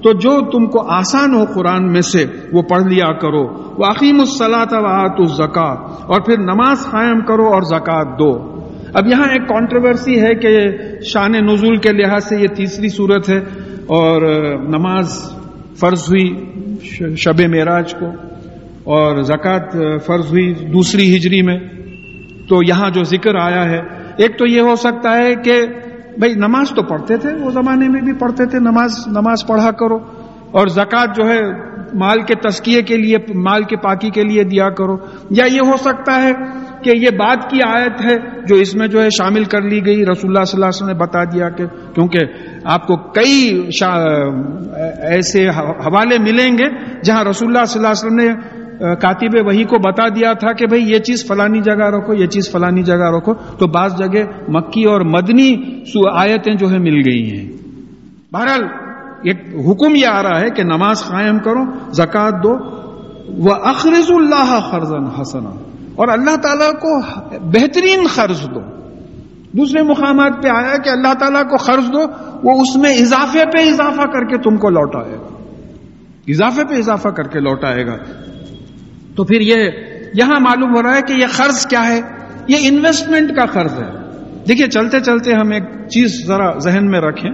تو 0.03 0.13
جو 0.13 0.49
تم 0.51 0.65
کو 0.65 0.91
آسان 0.91 1.33
ہو 1.33 1.45
قرآن 1.45 1.91
میں 1.91 2.01
سے، 2.01 2.25
وہ 2.51 2.61
پڑھ 2.61 2.83
لیا 2.83 3.13
کرو۔ 3.13 3.43
وہ 3.77 3.85
عقیم 3.85 4.19
الصلاۃ 4.19 4.73
و 5.19 5.23
زکات 5.23 5.77
اور 6.05 6.21
پھر 6.21 6.39
نماز 6.39 6.85
قائم 6.91 7.21
کرو 7.21 7.45
اور 7.45 7.61
زکوٰۃ 7.61 8.19
دو۔ 8.19 8.31
اب 8.93 9.07
یہاں 9.07 9.27
ایک 9.31 9.47
کانٹروورسی 9.49 10.21
ہے 10.21 10.35
کہ 10.35 10.57
شان 11.01 11.31
نزول 11.31 11.75
کے 11.75 11.91
لحاظ 11.91 12.23
سے 12.23 12.35
یہ 12.35 12.47
تیسری 12.47 12.89
صورت 12.89 13.29
ہے 13.29 13.37
اور 13.87 14.21
نماز 14.69 15.33
فرض 15.79 16.03
ہوئی 16.09 16.27
شب 17.15 17.39
معراج 17.39 17.93
کو 17.93 18.05
اور 18.83 19.21
زکوٰۃ 19.21 19.77
فرض 20.05 20.31
ہوئی 20.31 20.53
دوسری 20.53 21.15
ہجری 21.15 21.41
میں۔ 21.41 21.57
تو 22.49 22.55
یہاں 22.67 22.89
جو 22.89 23.03
ذکر 23.03 23.35
آیا 23.35 23.69
ہے، 23.69 23.79
ایک 24.17 24.37
تو 24.39 24.45
یہ 24.45 24.61
ہو 24.61 24.75
سکتا 24.75 25.17
ہے 25.17 25.35
کہ 25.35 25.53
بھائی 26.17 26.33
نماز 26.33 26.69
تو 26.69 26.83
پڑھتے 26.83 27.17
تھے، 27.17 27.29
وہ 27.33 27.49
زمانے 27.49 27.89
میں 27.89 28.01
بھی 28.01 28.13
پڑھتے 28.13 28.45
تھے، 28.45 28.59
نماز 28.59 29.07
نماز 29.07 29.47
پڑھا 29.47 29.71
کرو۔ 29.71 29.97
اور 30.51 30.67
زکوٰۃ 30.67 31.07
جو 31.15 31.29
ہے، 31.29 31.73
مال 31.93 32.21
کے 32.21 32.35
تسکیے 32.35 32.81
کے 32.81 32.97
لیے، 32.97 33.17
مال 33.35 33.63
کے 33.63 33.75
پاکی 33.77 34.09
کے 34.09 34.21
لیے 34.23 34.43
دیا 34.43 34.69
کرو۔ 34.69 34.97
یا 35.29 35.45
یہ 35.45 35.59
ہو 35.67 35.77
سکتا 35.77 36.21
ہے 36.21 36.31
کہ 36.83 36.91
یہ 36.97 37.09
بات 37.09 37.49
کی 37.49 37.59
آیت 37.65 38.05
ہے 38.05 38.15
جو 38.47 38.55
اس 38.55 38.75
میں 38.75 38.87
جو 38.87 39.03
ہے 39.03 39.09
شامل 39.09 39.43
کر 39.43 39.61
لی 39.61 39.85
گئی۔ 39.85 40.05
رسول 40.05 40.31
اللہ 40.31 40.43
صلی 40.43 40.63
اللہ 40.63 40.65
علیہ 40.65 40.83
وسلم 40.83 40.87
نے 40.87 40.93
بتا 40.93 41.23
دیا 41.23 41.49
کہ 41.49 41.65
کیونکہ 41.95 42.19
آپ 42.63 42.87
کو 42.87 42.95
کئی 42.95 43.67
ایسے 45.01 45.49
حوالے 45.49 46.17
ملیں 46.19 46.51
گے 46.51 46.99
جہاں 47.03 47.23
رسول 47.23 47.55
اللہ 47.55 47.65
صلی 47.65 47.85
اللہ 47.85 47.91
علیہ 47.91 48.07
وسلم 48.07 48.15
نے 48.15 48.62
کاتب 48.79 49.47
وہی 49.47 49.63
کو 49.63 49.79
بتا 49.79 50.07
دیا 50.07 50.33
تھا 50.33 50.53
کہ 50.53 50.65
بھئی 50.67 50.89
یہ 50.91 50.99
چیز 50.99 51.27
فلانی 51.27 51.61
جگہ 51.61 51.89
رکھو، 51.89 52.13
یہ 52.13 52.25
چیز 52.25 52.51
فلانی 52.51 52.83
جگہ 52.83 53.15
رکھو۔ 53.17 53.33
تو 53.33 53.67
بعض 53.67 53.97
جگہ 53.97 54.23
مکی 54.47 54.83
اور 54.83 55.01
مدنی 55.01 55.55
آیتیں 56.11 56.55
جو 56.55 56.71
ہے 56.71 56.77
مل 56.77 57.01
گئی 57.05 57.37
ہیں۔ 57.37 57.51
بہرحال 58.33 58.63
ایک 59.23 59.39
حکم 59.69 59.95
یہ 59.95 60.07
آ 60.07 60.23
رہا 60.23 60.39
ہے 60.39 60.49
کہ 60.49 60.63
نماز 60.63 61.03
قائم 61.03 61.39
کرو 61.39 61.91
زکات 61.91 62.33
دو 62.43 62.57
وہ 63.27 63.53
اخرز 63.53 64.11
اللہ 64.11 64.59
خرزن 64.71 65.21
حسنا۔ 65.21 65.49
اور 65.95 66.07
اللہ 66.07 66.35
تعالیٰ 66.35 66.71
کو 66.71 66.99
بہترین 67.41 68.07
قرض 68.15 68.43
دو۔ 68.43 68.59
دوسرے 69.51 69.83
مقامات 69.83 70.43
پہ 70.43 70.47
آیا 70.47 70.77
کہ 70.77 70.89
اللہ 70.89 71.13
تعالیٰ 71.13 71.49
کو 71.49 71.55
قرض 71.55 71.87
دو، 71.93 72.01
وہ 72.43 72.61
اس 72.61 72.75
میں 72.75 72.97
اضافے 72.97 73.43
پہ 73.45 73.69
اضافہ 73.69 74.01
کر 74.01 74.25
کے 74.25 74.37
تم 74.37 74.57
کو 74.57 74.69
لوٹائے 74.69 75.13
گا۔ 75.13 75.27
اضافے 76.27 76.61
پہ 76.65 76.75
اضافہ 76.75 77.09
کر 77.09 77.23
کے 77.23 77.39
لوٹائے 77.39 77.85
گا۔ 77.85 77.97
تو 79.15 79.23
پھر 79.23 79.41
یہ 79.41 79.69
یہاں 80.13 80.39
معلوم 80.39 80.75
ہو 80.75 80.83
رہا 80.83 80.95
ہے 80.95 81.01
کہ 81.01 81.13
یہ 81.13 81.25
قرض 81.37 81.65
کیا 81.65 81.87
ہے؟ 81.87 82.01
یہ 82.47 82.55
انویسٹمنٹ 82.61 83.29
کا 83.35 83.45
قرض 83.45 83.73
ہے۔ 83.73 83.89
دیکھیے، 84.47 84.67
چلتے 84.67 84.99
چلتے 84.99 85.31
ہم 85.33 85.51
ایک 85.51 85.63
چیز 85.63 86.27
ذرا 86.27 86.59
ذہن 86.59 86.91
میں 86.91 86.99
رکھیں۔ 86.99 87.31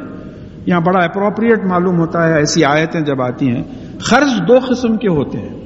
یہاں 0.66 0.82
بڑا 0.82 1.06
اپروپریٹ 1.06 1.60
معلوم 1.66 2.00
ہوتا 2.00 2.28
ہے، 2.28 2.38
ایسی 2.38 2.66
آیتیں 2.66 3.02
جب 3.02 3.22
آتی 3.22 3.48
ہیں۔ 3.48 3.64
قرض 4.10 4.32
دو 4.48 4.60
قسم 4.70 4.98
کے 4.98 5.08
ہوتے 5.08 5.38
ہیں۔ 5.38 5.60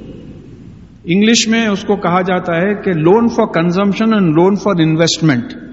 انگلش 1.04 1.48
میں 1.48 1.66
اس 1.66 1.84
کو 1.84 1.96
کہا 1.96 2.20
جاتا 2.20 2.56
ہے 2.56 2.74
کہ 2.74 2.92
loan 2.92 3.28
for 3.28 3.46
consumption 3.46 4.12
and 4.12 4.34
loan 4.34 4.56
for 4.56 4.80
investment 4.80 5.63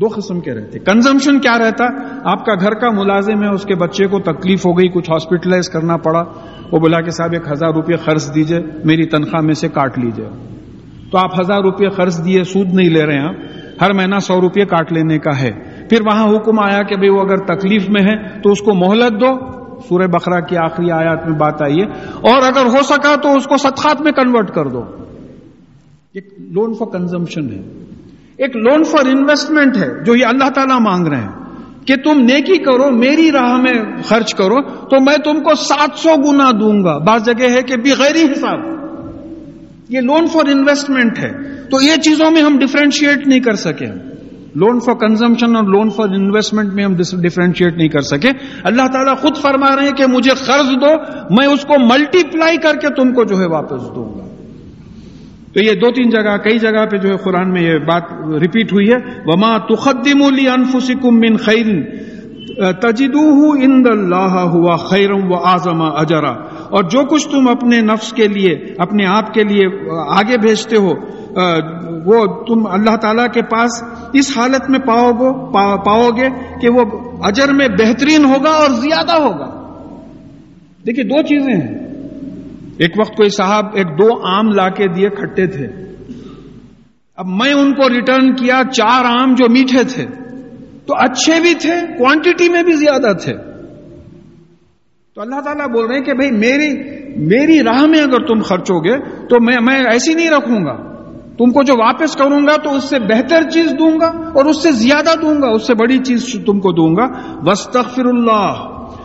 دو 0.00 0.06
قسم 0.14 0.40
کے 0.40 0.54
رہتے۔ 0.54 0.78
کنزمپشن 0.78 1.38
کیا 1.40 1.58
رہتا؟ 1.58 1.84
آپ 2.24 2.44
کا 2.46 2.54
گھر 2.60 2.74
کا 2.74 2.90
ملازم 2.90 3.42
ہے، 3.42 3.48
اس 3.48 3.64
کے 3.64 3.74
بچے 3.74 4.06
کو 4.06 4.18
تکلیف 4.18 4.66
ہو 4.66 4.78
گئی، 4.78 4.88
کچھ 4.88 5.10
ہاسپٹلائز 5.10 5.68
کرنا 5.68 5.96
پڑا۔ 5.96 6.24
وہ 6.72 6.78
بلا 6.78 7.00
کہ 7.00 7.10
صاحب، 7.10 7.32
ایک 7.32 7.52
ہزار 7.52 7.70
روپے 7.70 7.96
خرچ 7.96 8.34
دیجیے، 8.34 8.58
میری 8.84 9.06
تنخواہ 9.06 9.42
میں 9.42 9.54
سے 9.54 9.68
کاٹ 9.68 9.98
لیجیے۔ 9.98 10.28
تو 11.10 11.18
آپ 11.18 11.40
ہزار 11.40 11.60
روپے 11.60 11.88
خرچ 11.88 12.24
دیے 12.24 12.44
سود 12.44 12.74
نہیں 12.74 12.90
لے 12.90 13.06
رہے 13.06 13.14
ہیں۔ 13.14 13.28
آپ 13.28 13.82
ہر 13.82 13.92
مہینہ 13.92 14.18
سو 14.18 14.40
روپے 14.40 14.64
کاٹ 14.64 14.92
لینے 14.92 15.18
کا 15.18 15.40
ہے۔ 15.40 15.50
پھر 15.90 16.00
وہاں 16.00 16.34
حکم 16.34 16.58
آیا 16.58 16.82
کہ 16.82 16.96
بھئی 16.96 17.08
وہ 17.08 17.20
اگر 17.20 17.36
تکلیف 17.36 17.88
میں 17.88 18.02
ہے 18.02 18.40
تو 18.42 18.50
اس 18.50 18.60
کو 18.60 18.74
مہلت 18.74 19.20
دو۔ 19.20 19.38
سورہ 19.88 20.06
بقرہ 20.06 20.40
کی 20.40 20.56
آخری 20.56 20.90
آیات 20.90 21.28
میں 21.28 21.38
بات 21.38 21.62
آئی 21.62 21.76
ہے۔ 21.76 21.86
اور 22.14 22.42
اگر 22.46 22.66
ہو 22.66 22.82
سکا 22.82 23.16
تو 23.22 23.36
اس 23.36 23.44
کو 23.44 23.56
صدقات 23.56 24.00
میں 24.00 24.12
کنورٹ 24.12 24.50
کر 24.50 24.66
دو۔ 24.66 24.82
لون 26.38 26.74
فار 26.74 26.98
کنزمپشن 26.98 27.50
ہے۔ 27.50 27.87
ایک 28.38 28.56
لون 28.56 28.84
فار 28.84 29.06
انویسٹمنٹ 29.06 29.76
ہے 29.76 30.04
جو 30.04 30.16
یہ 30.16 30.26
اللہ 30.26 30.48
تعالیٰ 30.50 30.80
مانگ 30.80 31.06
رہے 31.06 31.16
ہیں 31.16 31.28
کہ 31.86 31.94
تم 31.96 32.20
نیکی 32.20 32.58
کرو، 32.58 32.90
میری 32.90 33.32
راہ 33.32 33.56
میں 33.56 34.02
خرچ 34.04 34.34
کرو، 34.34 34.62
تو 34.62 35.00
میں 35.00 35.16
تم 35.16 35.42
کو 35.42 35.54
سات 35.54 35.98
سو 35.98 36.30
گنا 36.30 36.50
دوں 36.50 36.84
گا۔ 36.84 36.98
بعض 36.98 37.24
جگہ 37.24 37.50
ہے 37.50 37.62
کہ 37.62 37.76
بغیر 37.76 38.14
حساب۔ 38.14 38.58
یہ 39.88 40.00
لون 40.00 40.26
فار 40.26 40.48
انویسٹمنٹ 40.48 41.18
ہے۔ 41.18 41.32
تو 41.70 41.82
یہ 41.82 41.96
چیزوں 41.96 42.30
میں 42.30 42.42
ہم 42.42 42.58
ڈفرینشیٹ 42.58 43.26
نہیں 43.26 43.40
کر 43.40 43.52
سکے۔ 43.52 43.86
لون 44.54 44.80
فار 44.80 44.94
کنزمپشن 44.94 45.56
اور 45.56 45.64
لون 45.64 45.90
فار 45.90 46.08
انویسٹمنٹ 46.08 46.72
میں 46.72 46.84
ہم 46.84 46.94
ڈفرینشیٹ 46.96 47.76
نہیں 47.76 47.88
کر 47.88 48.00
سکے۔ 48.00 48.30
اللہ 48.64 48.86
تعالیٰ 48.92 49.16
خود 49.16 49.36
فرما 49.36 49.76
رہے 49.76 49.84
ہیں 49.84 49.92
کہ 49.92 50.06
مجھے 50.06 50.30
قرض 50.30 50.70
دو، 50.70 50.96
میں 51.34 51.46
اس 51.46 51.62
کو 51.62 51.74
ملٹی 51.80 52.18
پلائی 52.32 52.56
کر 52.56 52.74
کے 52.74 52.88
تم 52.88 53.12
کو 53.12 53.24
جو 53.24 53.40
ہے 53.40 53.46
واپس 53.46 53.94
دوں۔ 53.94 54.17
گا 54.17 54.17
تو 55.58 55.64
یہ 55.64 55.74
دو 55.74 55.90
تین 55.90 56.10
جگہ، 56.10 56.36
کئی 56.36 56.58
جگہ 56.58 56.86
پہ 56.90 56.96
جو 56.96 57.08
ہے 57.08 57.16
قرآن 57.16 57.50
میں 57.50 57.62
یہ 57.62 57.78
بات 57.78 58.02
ریپیٹ 58.42 58.72
ہوئی 58.72 58.90
ہے، 58.90 58.96
وما 59.26 59.58
تقدم 59.58 60.34
لی 60.34 60.48
انفسکم 60.48 61.20
من 61.20 61.36
خیر 61.36 61.66
تجدوہ 62.72 63.56
اند 63.62 63.86
اللہ 63.86 64.38
ہوا 64.38 64.76
خیرم 64.76 65.32
و 65.32 65.34
آزم 65.34 65.82
اجرا 65.82 66.30
اور 66.70 66.84
جو 66.84 67.04
کچھ 67.04 67.28
تم 67.28 67.48
اپنے 67.48 67.80
نفس 67.80 68.12
کے 68.12 68.28
لیے، 68.28 68.74
اپنے 68.78 69.06
آپ 69.06 69.34
کے 69.34 69.42
لیے 69.42 69.90
آگے 70.08 70.38
بھیجتے 70.38 70.76
ہو 70.76 70.92
وہ 72.04 72.26
تم 72.26 72.66
اللہ 72.66 72.96
تعالی 72.96 73.22
کے 73.34 73.42
پاس 73.42 73.82
اس 74.12 74.38
حالت 74.38 74.70
میں 74.70 74.78
پاؤ 74.78 75.12
گو 75.12 75.52
پاؤ 75.76 76.08
گے 76.10 76.28
کہ 76.60 76.68
وہ 76.68 76.84
اجر 77.22 77.52
میں 77.52 77.68
بہترین 77.68 78.24
ہوگا 78.24 78.50
اور 78.50 78.70
زیادہ 78.70 79.22
ہوگا۔ 79.22 79.50
دیکھیے 80.86 81.04
دو 81.04 81.22
چیزیں 81.22 81.54
ہیں۔ 81.54 81.87
ایک 82.78 82.90
وقت 83.00 83.16
کوئی 83.16 83.28
صاحب 83.28 83.64
ایک 83.74 83.86
دو 83.86 84.26
آم 84.26 84.48
لا 84.48 84.68
کے 84.68 84.84
دیے 84.88 85.08
کھٹے 85.08 85.46
تھے۔ 85.46 85.66
اب 87.16 87.26
میں 87.26 87.54
ان 87.54 87.74
کو 87.74 87.88
ریٹرن 87.88 88.34
کیا 88.34 88.60
چار 88.72 89.04
آم 89.04 89.34
جو 89.34 89.46
میٹھے 89.50 89.84
تھے۔ 89.84 90.06
تو 90.86 90.94
اچھے 90.98 91.40
بھی 91.40 91.54
تھے 91.54 91.72
کوانٹٹی 91.98 92.48
میں 92.48 92.62
بھی 92.62 92.72
زیادہ 92.72 93.12
تھے۔ 93.16 93.34
تو 95.14 95.20
اللہ 95.20 95.40
تعالیٰ 95.40 95.66
بول 95.66 95.86
رہے 95.86 95.96
ہیں 95.96 96.04
کہ 96.04 96.12
بھائی 96.12 96.30
میری 96.30 96.98
میری 97.16 97.62
راہ 97.62 97.86
میں 97.86 98.02
اگر 98.02 98.26
تم 98.26 98.42
خرچو 98.42 98.80
گے 98.80 98.98
تو 99.26 99.36
میں 99.40 99.56
میں 99.60 99.80
ایسی 99.92 100.14
نہیں 100.14 100.30
رکھوں 100.30 100.64
گا۔ 100.66 100.88
تم 101.38 101.50
کو 101.50 101.62
جو 101.62 101.74
واپس 101.74 102.16
کروں 102.16 102.40
گا 102.40 102.56
تو 102.56 102.76
اس 102.76 102.84
سے 102.84 102.98
بہتر 102.98 103.50
چیز 103.50 103.72
دوں 103.78 104.00
گا 104.00 104.06
اور 104.06 104.44
اس 104.44 104.62
سے 104.62 104.72
زیادہ 104.72 105.18
دوں 105.22 105.42
گا، 105.42 105.48
اس 105.48 105.66
سے 105.66 105.74
بڑی 105.74 105.98
چیز 105.98 106.32
تم 106.46 106.60
کو 106.60 106.72
دوں 106.72 106.96
گا۔ 106.96 107.06
وسطر 107.50 108.04
اللہ 108.04 108.54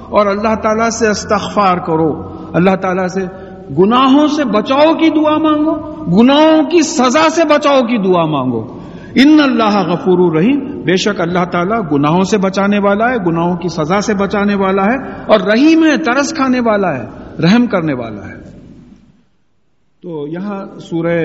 اور 0.10 0.26
اللہ 0.26 0.56
تعالیٰ 0.56 0.90
سے 0.90 1.08
استغفار 1.08 1.78
کرو۔ 1.78 2.34
اللہ 2.54 2.76
تعالیٰ 2.76 3.08
سے 3.08 3.43
گناہوں 3.70 4.28
سے 4.28 4.44
بچاؤ 4.44 4.94
کی 4.94 5.10
دعا 5.10 5.38
مانگو، 5.38 5.76
گناہوں 6.20 6.64
کی 6.64 6.82
سزا 6.82 7.30
سے 7.30 7.42
بچاؤ 7.46 7.80
کی 7.80 7.98
دعا 7.98 8.26
مانگو۔ 8.26 8.80
ان 9.16 9.40
اللہ 9.44 9.78
غفور 9.78 10.32
الرحیم، 10.32 10.82
بے 10.82 10.98
شک 10.98 11.22
اللہ 11.22 11.46
تعالیٰ 11.46 11.82
گناہوں 11.92 12.22
سے 12.22 12.38
بچانے 12.38 12.80
والا 12.80 13.10
ہے، 13.10 13.16
گناہوں 13.28 13.58
کی 13.58 13.68
سزا 13.68 14.02
سے 14.02 14.14
بچانے 14.14 14.56
والا 14.56 14.86
ہے 14.86 14.96
اور 15.28 15.40
رحیم 15.40 15.84
ہے، 15.84 15.98
ترس 15.98 16.34
کھانے 16.34 16.60
والا 16.60 16.98
ہے، 16.98 17.04
رحم 17.44 17.66
کرنے 17.66 17.94
والا 17.94 18.28
ہے۔ 18.28 18.44
تو 20.02 20.28
یہاں 20.28 20.80
سورہ 20.80 21.22